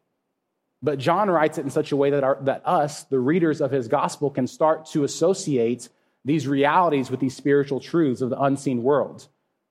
But 0.84 1.00
John 1.00 1.30
writes 1.30 1.58
it 1.58 1.62
in 1.62 1.72
such 1.72 1.92
a 1.92 1.96
way 1.96 2.12
that, 2.12 2.24
our, 2.24 2.38
that 2.42 2.62
us, 2.66 3.04
the 3.04 3.20
readers 3.20 3.62
of 3.62 3.72
his 3.72 3.88
gospel, 3.88 4.30
can 4.30 4.48
start 4.48 4.86
to 4.88 5.04
associate 5.04 5.90
these 6.26 6.48
realities 6.48 7.10
with 7.10 7.20
these 7.20 7.36
spiritual 7.36 7.80
truths 7.80 8.22
of 8.22 8.30
the 8.30 8.40
unseen 8.40 8.84
world. 8.84 9.28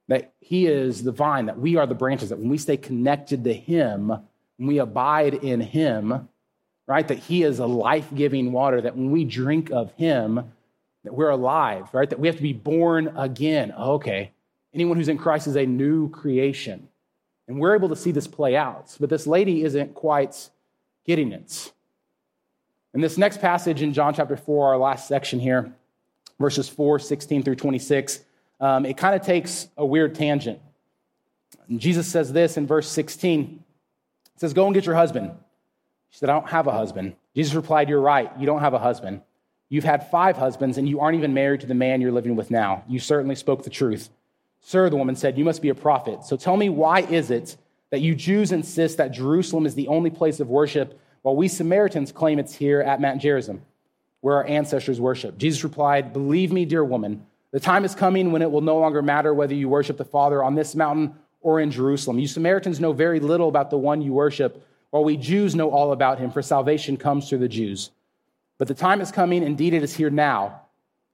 That 0.09 0.33
he 0.41 0.67
is 0.67 1.03
the 1.03 1.13
vine, 1.13 1.47
that 1.47 1.59
we 1.59 1.77
are 1.77 1.87
the 1.87 1.95
branches, 1.95 2.31
that 2.31 2.39
when 2.39 2.49
we 2.49 2.59
stay 2.59 2.77
connected 2.77 3.45
to 3.45 3.55
him, 3.55 4.09
when 4.09 4.69
we 4.69 4.79
abide 4.79 5.35
in 5.35 5.61
him, 5.61 6.29
right? 6.87 7.07
That 7.09 7.19
He 7.19 7.43
is 7.43 7.59
a 7.59 7.67
life 7.67 8.09
giving 8.15 8.53
water, 8.53 8.81
that 8.81 8.97
when 8.97 9.11
we 9.11 9.25
drink 9.25 9.71
of 9.71 9.93
Him, 9.93 10.53
that 11.05 11.15
we're 11.15 11.31
alive, 11.31 11.89
right? 11.93 12.09
That 12.09 12.21
we 12.21 12.29
have 12.29 12.37
to 12.37 12.43
be 12.43 12.53
born 12.53 13.13
again. 13.17 13.73
Okay. 13.73 14.33
Anyone 14.75 14.97
who's 14.97 15.09
in 15.09 15.19
Christ 15.19 15.47
is 15.47 15.57
a 15.57 15.67
new 15.67 16.09
creation. 16.11 16.89
And 17.49 17.59
we're 17.59 17.75
able 17.75 17.89
to 17.89 17.97
see 17.97 18.13
this 18.13 18.27
play 18.27 18.57
out. 18.57 18.97
But 19.01 19.11
this 19.11 19.27
lady 19.27 19.65
isn't 19.65 19.95
quite 19.95 20.51
getting 21.05 21.33
it. 21.33 21.73
In 22.95 23.01
this 23.01 23.19
next 23.19 23.41
passage 23.41 23.83
in 23.83 23.93
John 23.93 24.15
chapter 24.15 24.37
4, 24.37 24.69
our 24.69 24.79
last 24.79 25.09
section 25.09 25.41
here, 25.41 25.73
verses 26.39 26.69
4, 26.69 26.99
16 26.99 27.43
through 27.43 27.57
26, 27.57 28.21
um, 28.63 28.87
it 28.87 28.97
kind 28.97 29.15
of 29.17 29.27
takes 29.27 29.69
a 29.77 29.85
weird 29.85 30.15
tangent. 30.15 30.61
And 31.69 31.81
Jesus 31.81 32.07
says 32.07 32.33
this 32.33 32.57
in 32.57 32.67
verse 32.67 32.89
16. 32.89 33.63
It 34.35 34.41
says, 34.41 34.55
Go 34.55 34.67
and 34.67 34.75
get 34.75 34.87
your 34.87 34.95
husband. 34.95 35.33
She 36.11 36.19
said, 36.19 36.31
I 36.31 36.35
don't 36.35 36.49
have 36.49 36.69
a 36.69 36.73
husband. 36.73 37.17
Jesus 37.35 37.55
replied, 37.55 37.89
You're 37.89 38.01
right. 38.01 38.31
You 38.39 38.47
don't 38.47 38.61
have 38.61 38.73
a 38.73 38.79
husband. 38.79 39.21
You've 39.69 39.85
had 39.85 40.11
five 40.11 40.37
husbands, 40.37 40.79
and 40.79 40.89
you 40.89 41.01
aren't 41.01 41.19
even 41.19 41.35
married 41.35 41.63
to 41.63 41.67
the 41.67 41.75
man 41.75 42.01
you're 42.01 42.13
living 42.13 42.37
with 42.37 42.51
now. 42.51 42.85
You 42.87 43.01
certainly 43.01 43.35
spoke 43.35 43.65
the 43.65 43.71
truth. 43.71 44.11
Sir, 44.61 44.89
the 44.91 44.97
woman 44.97 45.17
said, 45.17 45.37
You 45.37 45.45
must 45.45 45.61
be 45.61 45.71
a 45.71 45.75
prophet. 45.75 46.25
So 46.25 46.37
tell 46.37 46.57
me, 46.57 46.69
why 46.69 47.01
is 47.01 47.33
it 47.33 47.57
that 47.91 48.01
you 48.01 48.15
Jews 48.15 48.53
insist 48.53 48.97
that 48.99 49.11
Jerusalem 49.11 49.67
is 49.67 49.75
the 49.75 49.89
only 49.89 50.11
place 50.11 50.39
of 50.39 50.49
worship, 50.49 51.01
while 51.23 51.35
we 51.35 51.49
Samaritans 51.49 52.13
claim 52.13 52.39
it's 52.39 52.55
here 52.55 52.81
at 52.81 53.01
Mount 53.01 53.21
Gerizim, 53.21 53.63
where 54.21 54.37
our 54.37 54.47
ancestors 54.47 55.01
worship? 55.01 55.37
Jesus 55.37 55.65
replied, 55.65 56.13
Believe 56.13 56.53
me, 56.53 56.65
dear 56.65 56.85
woman, 56.85 57.27
the 57.53 57.61
time 57.61 57.85
is 57.85 57.95
coming 57.95 58.33
when 58.33 58.43
it 58.43 58.51
will 58.51 58.63
no 58.63 58.79
longer 58.79 59.03
matter 59.03 59.33
whether 59.33 59.55
you 59.55 59.69
worship 59.69 59.99
the 59.99 60.05
Father 60.05 60.43
on 60.43 60.55
this 60.55 60.75
mountain 60.75 61.15
or 61.41 61.61
in 61.61 61.71
Jerusalem. 61.71 62.19
You 62.19 62.27
Samaritans 62.27 62.81
know 62.81 62.93
very 62.93 63.21
little 63.21 63.49
about 63.49 63.71
the 63.71 63.79
one 63.79 64.01
you 64.01 64.13
worship 64.13 64.67
while 64.91 65.05
we 65.05 65.17
Jews 65.17 65.55
know 65.55 65.71
all 65.71 65.93
about 65.93 66.19
him, 66.19 66.31
for 66.31 66.43
salvation 66.43 66.97
comes 66.97 67.29
through 67.29 67.39
the 67.39 67.49
Jews. 67.49 67.91
But 68.59 68.69
the 68.69 68.75
time 68.75 69.01
is 69.01 69.11
coming, 69.11 69.43
indeed 69.43 69.75
it 69.75 69.83
is 69.83 69.97
here 69.97 70.11
now, 70.11 70.61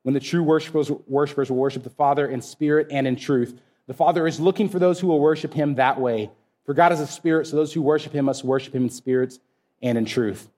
when 0.03 0.15
the 0.15 0.21
true 0.21 0.43
worshipers, 0.43 0.91
worshipers 1.07 1.49
will 1.49 1.59
worship 1.59 1.85
the 1.85 1.91
Father 1.91 2.27
in 2.27 2.41
spirit 2.41 2.89
and 2.91 3.07
in 3.07 3.17
truth. 3.17 3.61
The 3.87 3.95
Father 3.95 4.27
is 4.27 4.41
looking 4.41 4.69
for 4.69 4.79
those 4.79 5.01
who 5.01 5.07
will 5.07 5.21
worship 5.21 5.55
him 5.55 5.77
that 5.77 6.01
way. 6.01 6.31
For 6.67 6.75
God 6.75 6.93
is 6.93 7.01
a 7.01 7.07
spirit, 7.07 7.47
so 7.47 7.57
those 7.57 7.73
who 7.73 7.81
worship 7.81 8.13
him 8.13 8.27
must 8.27 8.45
worship 8.45 8.75
him 8.75 8.85
in 8.85 8.91
spirit 8.91 9.39
and 9.81 9.97
in 9.97 10.05
truth. 10.05 10.49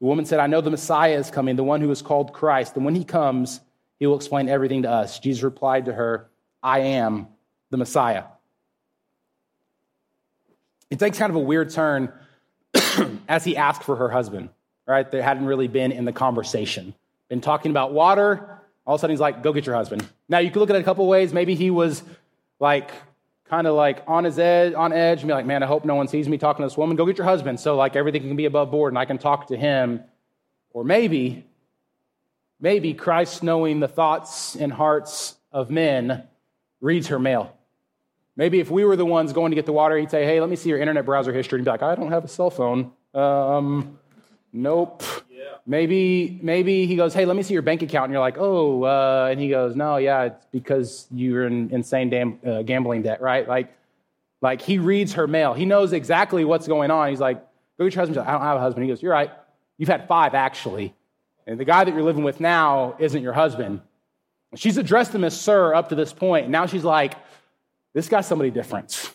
The 0.00 0.06
woman 0.06 0.24
said, 0.24 0.40
I 0.40 0.46
know 0.46 0.60
the 0.60 0.70
Messiah 0.70 1.18
is 1.18 1.30
coming, 1.30 1.56
the 1.56 1.64
one 1.64 1.80
who 1.80 1.90
is 1.90 2.00
called 2.00 2.32
Christ, 2.32 2.76
and 2.76 2.84
when 2.84 2.94
he 2.94 3.04
comes, 3.04 3.60
he 3.98 4.06
will 4.06 4.16
explain 4.16 4.48
everything 4.48 4.82
to 4.82 4.90
us. 4.90 5.18
Jesus 5.18 5.42
replied 5.42 5.86
to 5.86 5.92
her, 5.92 6.28
I 6.62 6.80
am 6.80 7.28
the 7.70 7.76
Messiah. 7.76 8.24
It 10.90 10.98
takes 10.98 11.18
kind 11.18 11.30
of 11.30 11.36
a 11.36 11.40
weird 11.40 11.70
turn 11.70 12.12
as 13.28 13.44
he 13.44 13.56
asked 13.56 13.82
for 13.82 13.96
her 13.96 14.08
husband, 14.08 14.48
right? 14.86 15.08
They 15.10 15.20
hadn't 15.20 15.46
really 15.46 15.68
been 15.68 15.92
in 15.92 16.04
the 16.04 16.12
conversation. 16.12 16.94
Been 17.28 17.40
talking 17.40 17.70
about 17.70 17.92
water. 17.92 18.60
All 18.86 18.94
of 18.94 18.98
a 18.98 19.02
sudden, 19.02 19.12
he's 19.12 19.20
like, 19.20 19.42
go 19.42 19.52
get 19.52 19.66
your 19.66 19.74
husband. 19.74 20.06
Now, 20.28 20.38
you 20.38 20.50
could 20.50 20.60
look 20.60 20.70
at 20.70 20.76
it 20.76 20.80
a 20.80 20.84
couple 20.84 21.06
ways. 21.06 21.32
Maybe 21.32 21.54
he 21.54 21.70
was 21.70 22.02
like, 22.58 22.90
kind 23.48 23.66
of 23.66 23.74
like 23.74 24.02
on 24.06 24.24
his 24.24 24.38
edge, 24.38 24.74
on 24.74 24.92
edge, 24.92 25.20
and 25.20 25.28
be 25.28 25.34
like, 25.34 25.46
man, 25.46 25.62
I 25.62 25.66
hope 25.66 25.84
no 25.84 25.94
one 25.94 26.08
sees 26.08 26.28
me 26.28 26.38
talking 26.38 26.62
to 26.62 26.66
this 26.68 26.76
woman. 26.76 26.96
Go 26.96 27.06
get 27.06 27.18
your 27.18 27.26
husband 27.26 27.60
so 27.60 27.76
like 27.76 27.96
everything 27.96 28.22
can 28.22 28.36
be 28.36 28.44
above 28.44 28.70
board 28.70 28.92
and 28.92 28.98
I 28.98 29.04
can 29.04 29.18
talk 29.18 29.48
to 29.48 29.56
him. 29.56 30.02
Or 30.70 30.84
maybe, 30.84 31.44
maybe 32.60 32.94
Christ 32.94 33.42
knowing 33.42 33.80
the 33.80 33.88
thoughts 33.88 34.56
and 34.56 34.72
hearts 34.72 35.36
of 35.52 35.70
men 35.70 36.24
reads 36.80 37.08
her 37.08 37.18
mail. 37.18 37.54
Maybe 38.36 38.60
if 38.60 38.70
we 38.70 38.84
were 38.84 38.94
the 38.94 39.04
ones 39.04 39.32
going 39.32 39.50
to 39.50 39.56
get 39.56 39.66
the 39.66 39.72
water, 39.72 39.96
he'd 39.96 40.10
say, 40.10 40.24
Hey, 40.24 40.40
let 40.40 40.48
me 40.48 40.56
see 40.56 40.68
your 40.68 40.78
internet 40.78 41.04
browser 41.04 41.32
history. 41.32 41.58
And 41.58 41.64
be 41.64 41.70
like, 41.70 41.82
I 41.82 41.94
don't 41.94 42.12
have 42.12 42.24
a 42.24 42.28
cell 42.28 42.50
phone. 42.50 42.92
Um, 43.12 43.98
nope. 44.52 45.02
Yeah. 45.28 45.44
Maybe, 45.66 46.38
maybe 46.42 46.86
he 46.86 46.94
goes, 46.94 47.14
Hey, 47.14 47.24
let 47.24 47.36
me 47.36 47.42
see 47.42 47.54
your 47.54 47.62
bank 47.62 47.82
account. 47.82 48.04
And 48.04 48.12
you're 48.12 48.20
like, 48.20 48.38
Oh, 48.38 48.84
uh, 48.84 49.28
and 49.30 49.40
he 49.40 49.48
goes, 49.48 49.74
No, 49.74 49.96
yeah, 49.96 50.24
it's 50.24 50.46
because 50.52 51.08
you're 51.10 51.46
in 51.46 51.70
insane 51.70 52.10
dam- 52.10 52.38
uh, 52.46 52.62
gambling 52.62 53.02
debt, 53.02 53.20
right? 53.20 53.48
Like, 53.48 53.74
like 54.40 54.62
he 54.62 54.78
reads 54.78 55.14
her 55.14 55.26
mail. 55.26 55.52
He 55.52 55.66
knows 55.66 55.92
exactly 55.92 56.44
what's 56.44 56.68
going 56.68 56.92
on. 56.92 57.10
He's 57.10 57.20
like, 57.20 57.44
Go 57.76 57.84
get 57.84 57.94
your 57.94 58.02
husband. 58.02 58.20
I 58.20 58.32
don't 58.32 58.42
have 58.42 58.56
a 58.56 58.60
husband. 58.60 58.84
He 58.84 58.88
goes, 58.88 59.02
You're 59.02 59.12
right. 59.12 59.32
You've 59.78 59.88
had 59.88 60.06
five, 60.06 60.34
actually. 60.34 60.94
And 61.48 61.58
the 61.58 61.64
guy 61.64 61.82
that 61.82 61.94
you're 61.94 62.02
living 62.02 62.24
with 62.24 62.40
now 62.40 62.94
isn't 62.98 63.22
your 63.22 63.32
husband. 63.32 63.80
She's 64.54 64.76
addressed 64.76 65.14
him 65.14 65.24
as 65.24 65.38
sir 65.38 65.74
up 65.74 65.88
to 65.88 65.94
this 65.94 66.12
point. 66.12 66.50
Now 66.50 66.66
she's 66.66 66.84
like, 66.84 67.14
this 67.94 68.06
guy's 68.06 68.26
somebody 68.26 68.50
different. 68.50 69.14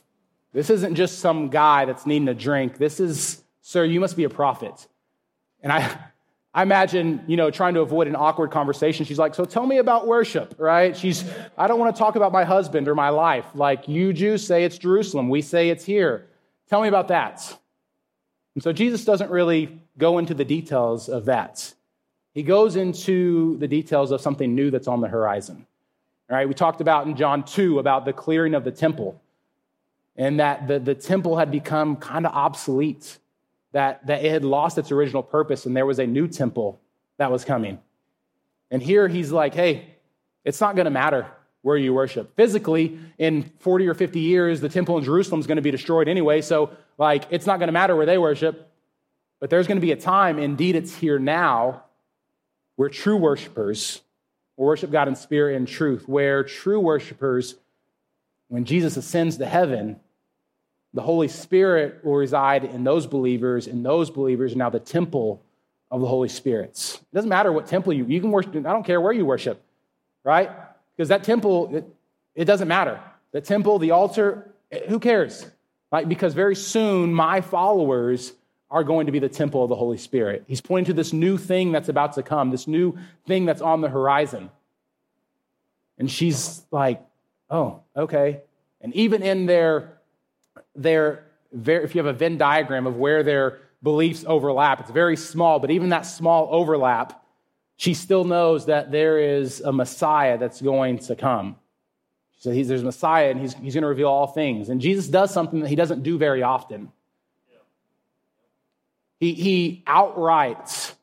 This 0.52 0.72
isn't 0.72 0.96
just 0.96 1.20
some 1.20 1.50
guy 1.50 1.86
that's 1.86 2.08
needing 2.08 2.28
a 2.28 2.34
drink. 2.34 2.80
This 2.80 3.00
is, 3.00 3.44
sir, 3.62 3.86
you 3.86 4.00
must 4.00 4.18
be 4.18 4.24
a 4.24 4.30
prophet. 4.30 4.88
And 5.62 5.72
I, 5.72 5.96
I 6.56 6.64
imagine, 6.64 7.24
you 7.28 7.38
know, 7.38 7.52
trying 7.52 7.76
to 7.76 7.82
avoid 7.82 8.08
an 8.08 8.16
awkward 8.16 8.50
conversation. 8.50 9.06
She's 9.06 9.20
like, 9.20 9.36
So 9.36 9.46
tell 9.46 9.68
me 9.68 9.78
about 9.78 10.08
worship, 10.08 10.56
right? 10.58 10.98
She's, 10.98 11.24
I 11.56 11.68
don't 11.68 11.80
want 11.80 11.96
to 11.96 12.00
talk 12.00 12.16
about 12.16 12.32
my 12.32 12.46
husband 12.46 12.88
or 12.88 12.96
my 12.96 13.10
life. 13.10 13.46
Like, 13.54 13.88
you 13.88 14.12
Jews 14.12 14.46
say 14.46 14.64
it's 14.64 14.80
Jerusalem. 14.80 15.30
We 15.30 15.44
say 15.44 15.70
it's 15.70 15.86
here. 15.86 16.30
Tell 16.68 16.82
me 16.82 16.88
about 16.88 17.10
that. 17.10 17.60
And 18.56 18.64
so 18.64 18.74
Jesus 18.74 19.06
doesn't 19.06 19.30
really 19.30 19.80
go 20.00 20.18
into 20.18 20.34
the 20.34 20.46
details 20.46 21.10
of 21.10 21.26
that. 21.26 21.76
He 22.34 22.44
goes 22.44 22.76
into 22.76 23.58
the 23.58 23.68
details 23.68 24.12
of 24.12 24.22
something 24.22 24.56
new 24.56 24.72
that's 24.72 24.88
on 24.88 25.02
the 25.02 25.08
horizon. 25.08 25.66
All 26.30 26.38
right, 26.38 26.48
we 26.48 26.54
talked 26.54 26.82
about 26.82 27.06
in 27.06 27.16
John 27.16 27.44
2 27.44 27.80
about 27.80 28.06
the 28.06 28.14
clearing 28.14 28.56
of 28.56 28.64
the 28.64 28.72
temple 28.72 29.22
and 30.16 30.40
that 30.40 30.68
the, 30.68 30.80
the 30.80 30.96
temple 30.96 31.38
had 31.38 31.52
become 31.52 31.96
kind 31.96 32.26
of 32.26 32.34
obsolete, 32.34 33.18
that, 33.72 34.06
that 34.08 34.24
it 34.24 34.32
had 34.32 34.44
lost 34.44 34.78
its 34.78 34.92
original 34.92 35.24
purpose, 35.24 35.66
and 35.66 35.76
there 35.76 35.86
was 35.86 36.00
a 36.00 36.06
new 36.06 36.28
temple 36.28 36.80
that 37.18 37.32
was 37.32 37.44
coming. 37.44 37.80
And 38.70 38.82
here 38.82 39.08
he's 39.08 39.32
like, 39.32 39.54
hey, 39.54 39.86
it's 40.44 40.62
not 40.62 40.76
going 40.76 40.86
to 40.86 40.92
matter 40.92 41.28
where 41.62 41.78
you 41.78 41.94
worship. 41.94 42.36
Physically, 42.36 43.00
in 43.18 43.44
40 43.60 43.88
or 43.88 43.94
50 43.94 44.20
years, 44.20 44.62
the 44.62 44.70
temple 44.70 44.98
in 44.98 45.04
Jerusalem 45.04 45.40
is 45.40 45.48
going 45.48 45.56
to 45.56 45.62
be 45.62 45.72
destroyed 45.72 46.08
anyway, 46.08 46.42
so 46.42 46.72
like 46.98 47.26
it's 47.30 47.46
not 47.46 47.58
going 47.58 47.68
to 47.68 47.74
matter 47.74 47.96
where 47.96 48.06
they 48.06 48.18
worship. 48.18 48.70
But 49.40 49.50
there's 49.50 49.68
going 49.68 49.78
to 49.78 49.82
be 49.82 49.92
a 49.92 49.98
time, 49.98 50.40
indeed, 50.40 50.76
it's 50.76 50.96
here 50.96 51.20
now, 51.20 51.84
where 52.76 52.90
true 52.90 53.18
worshipers 53.18 54.02
worship 54.58 54.92
God 54.92 55.08
in 55.08 55.16
spirit 55.16 55.56
and 55.56 55.68
truth, 55.68 56.08
where 56.08 56.44
true 56.44 56.80
worshipers, 56.80 57.56
when 58.50 58.66
Jesus 58.66 58.98
ascends 58.98 59.38
to 59.38 59.46
heaven, 59.46 60.00
the 60.94 61.02
Holy 61.02 61.28
Spirit 61.28 62.04
will 62.04 62.16
reside 62.16 62.64
in 62.64 62.84
those 62.84 63.08
believers, 63.08 63.68
and 63.68 63.86
those 63.86 64.12
believers 64.12 64.54
are 64.54 64.58
now 64.58 64.70
the 64.70 64.80
temple 64.80 65.42
of 65.90 66.02
the 66.02 66.08
Holy 66.08 66.30
Spirit. 66.30 66.70
It 67.02 67.16
doesn't 67.16 67.30
matter 67.30 67.52
what 67.52 67.68
temple 67.68 67.94
you 67.94 68.06
you 68.06 68.22
can 68.22 68.32
worship. 68.32 68.56
I 68.56 68.60
don't 68.60 68.86
care 68.86 69.02
where 69.02 69.12
you 69.14 69.26
worship, 69.26 69.64
right? 70.24 70.52
Because 70.96 71.10
that 71.10 71.24
temple, 71.24 71.76
it, 71.76 71.88
it 72.36 72.46
doesn't 72.46 72.68
matter. 72.68 73.00
The 73.32 73.42
temple, 73.42 73.80
the 73.80 73.92
altar, 73.92 74.54
eh, 74.72 74.82
who 74.88 75.00
cares? 75.00 75.46
Like, 75.92 76.08
because 76.08 76.34
very 76.34 76.56
soon 76.56 77.14
my 77.14 77.42
followers 77.42 78.34
are 78.74 78.84
going 78.84 79.06
to 79.06 79.12
be 79.12 79.20
the 79.20 79.30
temple 79.30 79.62
of 79.62 79.70
the 79.70 79.76
Holy 79.76 80.00
Spirit. 80.00 80.46
He's 80.48 80.60
pointing 80.60 80.86
to 80.86 80.94
this 80.94 81.14
new 81.14 81.38
thing 81.38 81.72
that's 81.72 81.90
about 81.90 82.14
to 82.14 82.24
come, 82.24 82.50
this 82.50 82.68
new 82.68 82.98
thing 83.28 83.46
that's 83.46 83.62
on 83.62 83.82
the 83.82 83.88
horizon. 83.88 84.50
And 86.00 86.10
she's 86.10 86.64
like, 86.72 87.00
oh, 87.52 87.82
okay. 87.96 88.42
And 88.82 88.92
even 88.96 89.22
in 89.22 89.46
their, 89.46 90.00
their, 90.76 91.24
if 91.52 91.94
you 91.94 92.00
have 92.04 92.08
a 92.08 92.18
Venn 92.18 92.40
diagram 92.40 92.88
of 92.88 92.98
where 92.98 93.22
their 93.22 93.60
beliefs 93.84 94.26
overlap, 94.28 94.80
it's 94.80 94.90
very 94.90 95.18
small, 95.18 95.60
but 95.60 95.70
even 95.70 95.90
that 95.90 96.08
small 96.08 96.48
overlap, 96.50 97.24
she 97.78 97.94
still 97.94 98.24
knows 98.24 98.66
that 98.66 98.92
there 98.92 99.20
is 99.20 99.62
a 99.62 99.72
Messiah 99.72 100.40
that's 100.40 100.64
going 100.64 100.98
to 100.98 101.16
come. 101.16 101.58
Said, 102.40 102.56
he's, 102.56 102.68
there's 102.68 102.82
a 102.82 102.86
Messiah 102.86 103.30
and 103.30 103.40
he's, 103.40 103.54
he's 103.54 103.76
going 103.76 103.84
to 103.84 103.88
reveal 103.88 104.10
all 104.10 104.26
things. 104.26 104.70
And 104.70 104.82
Jesus 104.82 105.08
does 105.08 105.32
something 105.32 105.60
that 105.60 105.70
he 105.70 105.76
doesn't 105.76 106.02
do 106.02 106.18
very 106.18 106.42
often. 106.42 106.92
He, 109.24 109.36
he 109.36 109.84
outright 109.88 110.96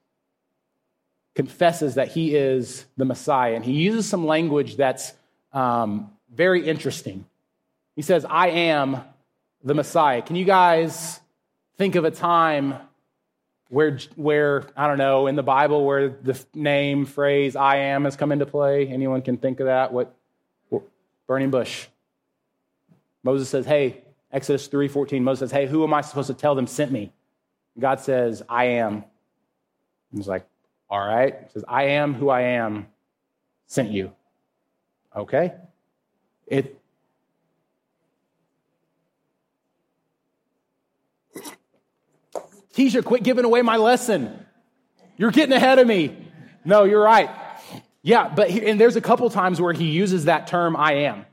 confesses 1.35 1.95
that 1.95 2.09
he 2.09 2.35
is 2.35 2.85
the 2.99 3.07
Messiah, 3.07 3.55
and 3.55 3.65
he 3.65 3.73
uses 3.73 4.07
some 4.07 4.27
language 4.27 4.77
that's 4.77 5.15
um, 5.55 6.11
very 6.31 6.69
interesting. 6.69 7.25
He 7.97 8.03
says, 8.03 8.27
I 8.29 8.49
am 8.49 9.01
the 9.65 9.73
Messiah. 9.73 10.21
Can 10.21 10.37
you 10.37 10.45
guys 10.45 11.19
think 11.79 11.95
of 11.95 12.05
a 12.05 12.11
time 12.11 12.75
where, 13.71 13.99
where, 14.17 14.67
I 14.77 14.87
don't 14.87 14.99
know, 14.99 15.27
in 15.27 15.35
the 15.35 15.43
Bible 15.43 15.87
where 15.87 16.11
the 16.11 16.39
name, 16.55 17.07
phrase, 17.07 17.57
I 17.57 17.77
am 17.77 18.05
has 18.05 18.17
come 18.17 18.33
into 18.33 18.45
play? 18.45 18.87
Anyone 18.87 19.23
can 19.23 19.39
think 19.39 19.61
of 19.61 19.67
that? 19.67 19.95
What? 19.95 20.15
Burning 21.27 21.51
bush. 21.51 21.87
Moses 23.23 23.49
says, 23.49 23.65
Hey, 23.65 24.03
Exodus 24.31 24.69
3:14, 24.69 25.23
Moses 25.23 25.41
says, 25.49 25.53
Hey, 25.53 25.67
who 25.67 25.85
am 25.85 25.95
I 25.95 26.03
supposed 26.03 26.27
to 26.27 26.35
tell 26.35 26.55
them 26.55 26.67
sent 26.67 26.93
me? 26.93 27.15
God 27.79 28.01
says, 28.01 28.43
I 28.49 28.65
am. 28.65 29.05
He's 30.15 30.29
like, 30.29 30.47
All 30.89 31.05
right. 31.05 31.35
He 31.47 31.53
says, 31.53 31.65
I 31.69 31.85
am 31.85 32.15
who 32.15 32.29
I 32.29 32.43
am, 32.43 32.89
sent 33.67 33.91
you. 33.91 34.13
Okay. 35.17 35.53
It 36.47 36.81
Tisha, 42.75 43.05
quit 43.05 43.23
giving 43.23 43.45
away 43.45 43.63
my 43.63 43.77
lesson. 43.77 44.47
You're 45.17 45.33
getting 45.33 45.55
ahead 45.55 45.79
of 45.79 45.87
me. 45.87 46.17
No, 46.65 46.85
you're 46.85 47.03
right. 47.03 47.29
Yeah, 48.03 48.33
but 48.35 48.49
he, 48.49 48.65
and 48.65 48.81
there's 48.81 48.97
a 48.97 49.01
couple 49.01 49.29
times 49.29 49.61
where 49.61 49.73
he 49.73 49.91
uses 49.91 50.27
that 50.27 50.47
term 50.47 50.77
I 50.77 50.93
am. 50.95 51.27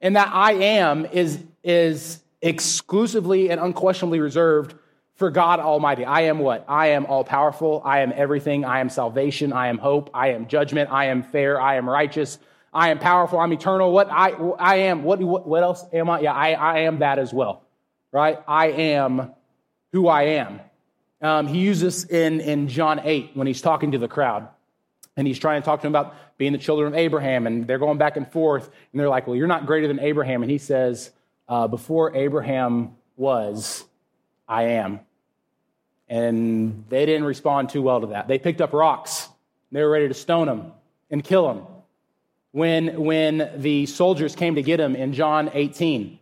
And 0.00 0.16
that 0.16 0.30
I 0.32 0.52
am 0.52 1.06
is 1.06 1.42
is 1.62 2.22
exclusively 2.42 3.50
and 3.50 3.60
unquestionably 3.60 4.20
reserved 4.20 4.74
for 5.20 5.30
God 5.30 5.60
Almighty. 5.60 6.06
I 6.06 6.22
am 6.22 6.38
what? 6.38 6.64
I 6.66 6.88
am 6.88 7.04
all 7.04 7.24
powerful. 7.24 7.82
I 7.84 8.00
am 8.00 8.10
everything. 8.16 8.64
I 8.64 8.80
am 8.80 8.88
salvation. 8.88 9.52
I 9.52 9.68
am 9.68 9.76
hope. 9.76 10.08
I 10.14 10.28
am 10.28 10.48
judgment. 10.48 10.90
I 10.90 11.08
am 11.08 11.22
fair. 11.22 11.60
I 11.60 11.76
am 11.76 11.86
righteous. 11.86 12.38
I 12.72 12.88
am 12.88 12.98
powerful. 12.98 13.38
I'm 13.38 13.52
eternal. 13.52 13.92
What 13.92 14.10
I, 14.10 14.30
I 14.30 14.76
am, 14.76 15.04
what, 15.04 15.20
what, 15.20 15.46
what 15.46 15.62
else 15.62 15.84
am 15.92 16.08
I? 16.08 16.20
Yeah, 16.20 16.32
I, 16.32 16.52
I 16.52 16.78
am 16.80 17.00
that 17.00 17.18
as 17.18 17.34
well, 17.34 17.62
right? 18.10 18.38
I 18.48 18.68
am 18.68 19.32
who 19.92 20.08
I 20.08 20.22
am. 20.22 20.60
Um, 21.20 21.46
he 21.46 21.58
uses 21.58 22.06
in, 22.06 22.40
in 22.40 22.68
John 22.68 23.02
8 23.04 23.32
when 23.34 23.46
he's 23.46 23.60
talking 23.60 23.92
to 23.92 23.98
the 23.98 24.08
crowd. 24.08 24.48
And 25.18 25.26
he's 25.26 25.38
trying 25.38 25.60
to 25.60 25.66
talk 25.66 25.80
to 25.80 25.82
them 25.82 25.92
about 25.92 26.14
being 26.38 26.52
the 26.52 26.58
children 26.58 26.94
of 26.94 26.98
Abraham. 26.98 27.46
And 27.46 27.66
they're 27.66 27.78
going 27.78 27.98
back 27.98 28.16
and 28.16 28.26
forth. 28.26 28.64
And 28.64 28.98
they're 28.98 29.10
like, 29.10 29.26
well, 29.26 29.36
you're 29.36 29.48
not 29.48 29.66
greater 29.66 29.86
than 29.86 30.00
Abraham. 30.00 30.40
And 30.40 30.50
he 30.50 30.56
says, 30.56 31.10
uh, 31.46 31.68
before 31.68 32.16
Abraham 32.16 32.96
was, 33.18 33.84
I 34.48 34.62
am. 34.62 35.00
And 36.10 36.84
they 36.88 37.06
didn't 37.06 37.24
respond 37.24 37.70
too 37.70 37.80
well 37.80 38.00
to 38.00 38.08
that. 38.08 38.28
They 38.28 38.38
picked 38.38 38.60
up 38.60 38.72
rocks. 38.72 39.28
They 39.72 39.80
were 39.82 39.88
ready 39.88 40.08
to 40.08 40.14
stone 40.14 40.48
him 40.48 40.72
and 41.08 41.24
kill 41.24 41.50
him. 41.50 41.62
When, 42.50 43.04
when 43.04 43.52
the 43.56 43.86
soldiers 43.86 44.34
came 44.34 44.56
to 44.56 44.62
get 44.62 44.80
him 44.80 44.96
in 44.96 45.12
John 45.12 45.50
18, 45.54 46.18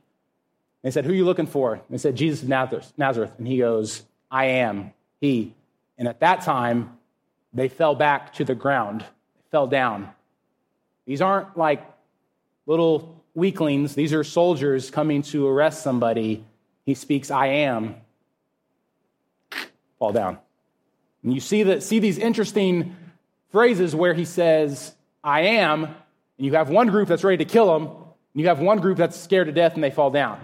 they 0.83 0.91
said, 0.91 1.07
Who 1.07 1.13
are 1.13 1.17
you 1.17 1.25
looking 1.25 1.47
for? 1.47 1.81
They 1.89 1.97
said, 1.97 2.17
Jesus 2.17 2.43
of 2.43 2.51
Nazareth. 2.51 2.93
Nazareth. 2.99 3.33
And 3.39 3.47
he 3.49 3.59
goes, 3.59 4.03
I 4.31 4.45
am 4.45 4.93
he. 5.21 5.55
And 5.97 6.07
at 6.07 6.21
that 6.21 6.43
time, 6.43 6.99
they 7.55 7.69
fell 7.69 7.95
back 7.95 8.35
to 8.35 8.45
the 8.45 8.55
ground, 8.55 9.01
they 9.01 9.43
fell 9.51 9.67
down. 9.67 10.11
These 11.07 11.23
aren't 11.23 11.57
like 11.57 11.83
little 12.67 13.25
weaklings, 13.35 13.95
these 13.95 14.13
are 14.13 14.23
soldiers 14.23 14.91
coming 14.91 15.23
to 15.23 15.47
arrest 15.47 15.83
somebody. 15.83 16.45
He 16.85 16.95
speaks, 16.95 17.31
I 17.31 17.47
am, 17.47 17.97
fall 19.99 20.13
down. 20.13 20.39
And 21.23 21.35
you 21.35 21.41
see 21.41 21.65
that 21.65 21.83
see 21.83 21.99
these 21.99 22.19
interesting 22.19 22.97
phrases 23.51 23.95
where 23.95 24.15
he 24.15 24.25
says, 24.25 24.95
I 25.23 25.41
am, 25.41 25.85
and 25.85 25.95
you 26.39 26.55
have 26.55 26.71
one 26.71 26.89
group 26.89 27.09
that's 27.09 27.25
ready 27.25 27.39
to 27.39 27.45
kill 27.45 27.75
him, 27.75 27.87
and 27.87 28.41
you 28.41 28.49
have 28.49 28.61
one 28.61 28.79
group 28.79 28.99
that's 28.99 29.19
scared 29.19 29.47
to 29.47 29.53
death 29.53 29.75
and 29.75 29.83
they 29.83 29.91
fall 29.91 30.11
down. 30.11 30.39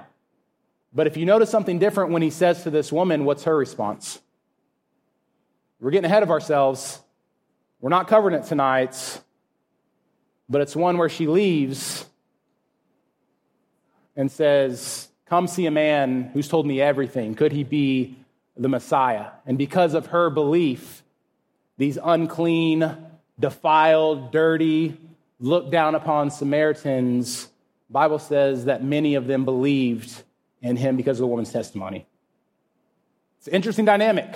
But 0.93 1.07
if 1.07 1.17
you 1.17 1.27
notice 1.27 1.51
something 1.51 1.79
different 1.79 2.13
when 2.13 2.23
he 2.23 2.31
says 2.31 2.63
to 2.65 2.71
this 2.71 2.93
woman, 2.93 3.25
what's 3.25 3.45
her 3.45 3.57
response? 3.57 4.21
We're 5.81 5.91
getting 5.91 6.07
ahead 6.07 6.23
of 6.23 6.31
ourselves. 6.31 7.01
We're 7.81 7.91
not 7.91 8.09
covering 8.09 8.35
it 8.35 8.45
tonight, 8.45 9.21
but 10.49 10.61
it's 10.61 10.75
one 10.75 10.99
where 10.99 11.09
she 11.09 11.27
leaves 11.27 12.07
and 14.17 14.31
says, 14.31 15.09
Come 15.27 15.47
see 15.47 15.67
a 15.67 15.71
man 15.71 16.31
who's 16.33 16.49
told 16.49 16.67
me 16.67 16.81
everything. 16.81 17.35
Could 17.35 17.53
he 17.53 17.65
be 17.65 18.17
the 18.57 18.69
Messiah. 18.69 19.27
And 19.47 19.59
because 19.59 19.95
of 19.95 20.07
her 20.07 20.31
belief, 20.31 21.03
these 21.77 21.99
unclean, 22.03 22.97
defiled, 23.39 24.31
dirty, 24.31 24.97
looked 25.41 25.71
down 25.71 25.95
upon 25.95 26.31
Samaritans, 26.31 27.49
Bible 27.91 28.19
says 28.19 28.67
that 28.67 28.83
many 28.83 29.15
of 29.15 29.27
them 29.27 29.45
believed 29.45 30.23
in 30.63 30.77
him 30.77 30.97
because 30.97 31.19
of 31.19 31.23
the 31.23 31.27
woman's 31.27 31.53
testimony. 31.53 32.07
It's 33.39 33.49
an 33.49 33.55
interesting 33.55 33.85
dynamic 33.85 34.35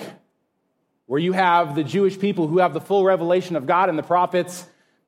where 1.07 1.19
you 1.19 1.33
have 1.33 1.75
the 1.75 1.83
Jewish 1.83 2.19
people 2.19 2.47
who 2.47 2.59
have 2.59 2.73
the 2.73 2.81
full 2.81 3.03
revelation 3.03 3.55
of 3.55 3.65
God 3.65 3.89
and 3.89 3.97
the 3.97 4.03
prophets 4.03 4.65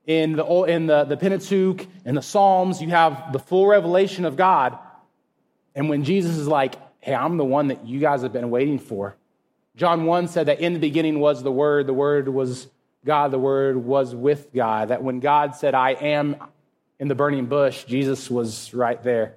in 0.08 0.36
the, 0.36 0.45
in 0.63 0.88
the, 0.88 1.04
the 1.04 1.15
Pentateuch 1.15 1.86
and 2.06 2.17
the 2.17 2.21
Psalms. 2.21 2.82
You 2.82 2.89
have 2.89 3.32
the 3.32 3.39
full 3.39 3.67
revelation 3.67 4.26
of 4.26 4.36
God. 4.36 4.78
And 5.76 5.89
when 5.89 6.04
Jesus 6.04 6.38
is 6.38 6.47
like, 6.47 6.76
hey, 7.02 7.14
I'm 7.14 7.38
the 7.38 7.46
one 7.46 7.68
that 7.68 7.86
you 7.86 8.00
guys 8.00 8.22
have 8.22 8.32
been 8.32 8.50
waiting 8.50 8.80
for. 8.80 9.16
John 9.76 10.06
1 10.06 10.28
said 10.28 10.48
that 10.48 10.60
in 10.60 10.74
the 10.74 10.80
beginning 10.80 11.20
was 11.20 11.44
the 11.44 11.52
Word, 11.52 11.88
the 11.88 11.94
Word 11.94 12.30
was 12.30 12.68
God, 13.06 13.32
the 13.32 13.40
Word 13.40 13.78
was 13.78 14.14
with 14.14 14.54
God. 14.54 14.90
That 14.90 15.04
when 15.04 15.20
God 15.20 15.56
said, 15.56 15.74
I 15.74 15.92
am 15.92 16.36
in 17.00 17.08
the 17.08 17.16
burning 17.16 17.48
bush, 17.48 17.84
Jesus 17.86 18.30
was 18.30 18.74
right 18.74 19.02
there. 19.02 19.36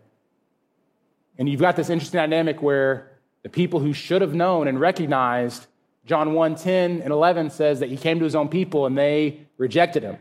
And 1.39 1.49
you've 1.49 1.61
got 1.61 1.77
this 1.77 1.91
interesting 1.91 2.19
dynamic 2.19 2.63
where 2.63 3.11
the 3.43 3.49
people 3.49 3.81
who 3.81 3.93
should 3.93 4.23
have 4.23 4.35
known 4.35 4.69
and 4.69 4.79
recognized 4.79 5.67
John 6.07 6.35
1 6.35 6.57
10 6.57 7.01
and 7.03 7.11
11 7.11 7.51
says 7.51 7.81
that 7.81 7.89
he 7.89 7.97
came 7.97 8.19
to 8.19 8.25
his 8.25 8.35
own 8.35 8.49
people 8.49 8.87
and 8.87 8.97
they 8.97 9.41
rejected 9.57 10.03
him. 10.03 10.19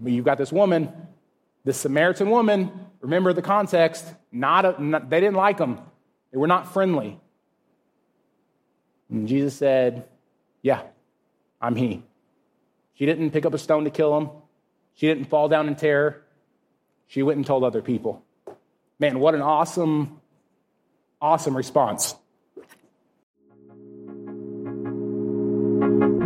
But 0.00 0.12
you've 0.12 0.24
got 0.24 0.38
this 0.38 0.52
woman, 0.52 0.92
this 1.68 1.76
Samaritan 1.76 2.30
woman, 2.30 2.70
remember 3.02 3.34
the 3.34 3.42
context, 3.42 4.02
not, 4.32 4.64
a, 4.64 4.82
not 4.82 5.10
they 5.10 5.20
didn't 5.20 5.36
like 5.36 5.58
him. 5.58 5.78
They 6.32 6.38
were 6.38 6.46
not 6.46 6.72
friendly. 6.72 7.20
And 9.10 9.28
Jesus 9.28 9.54
said, 9.54 10.08
Yeah, 10.62 10.80
I'm 11.60 11.76
he. 11.76 12.02
She 12.94 13.04
didn't 13.04 13.32
pick 13.32 13.44
up 13.44 13.52
a 13.52 13.58
stone 13.58 13.84
to 13.84 13.90
kill 13.90 14.16
him. 14.16 14.30
She 14.94 15.08
didn't 15.08 15.26
fall 15.26 15.50
down 15.50 15.68
in 15.68 15.76
terror. 15.76 16.22
She 17.06 17.22
went 17.22 17.36
and 17.36 17.44
told 17.44 17.64
other 17.64 17.82
people. 17.82 18.24
Man, 18.98 19.20
what 19.20 19.34
an 19.34 19.42
awesome, 19.42 20.22
awesome 21.20 21.54
response. 21.54 22.14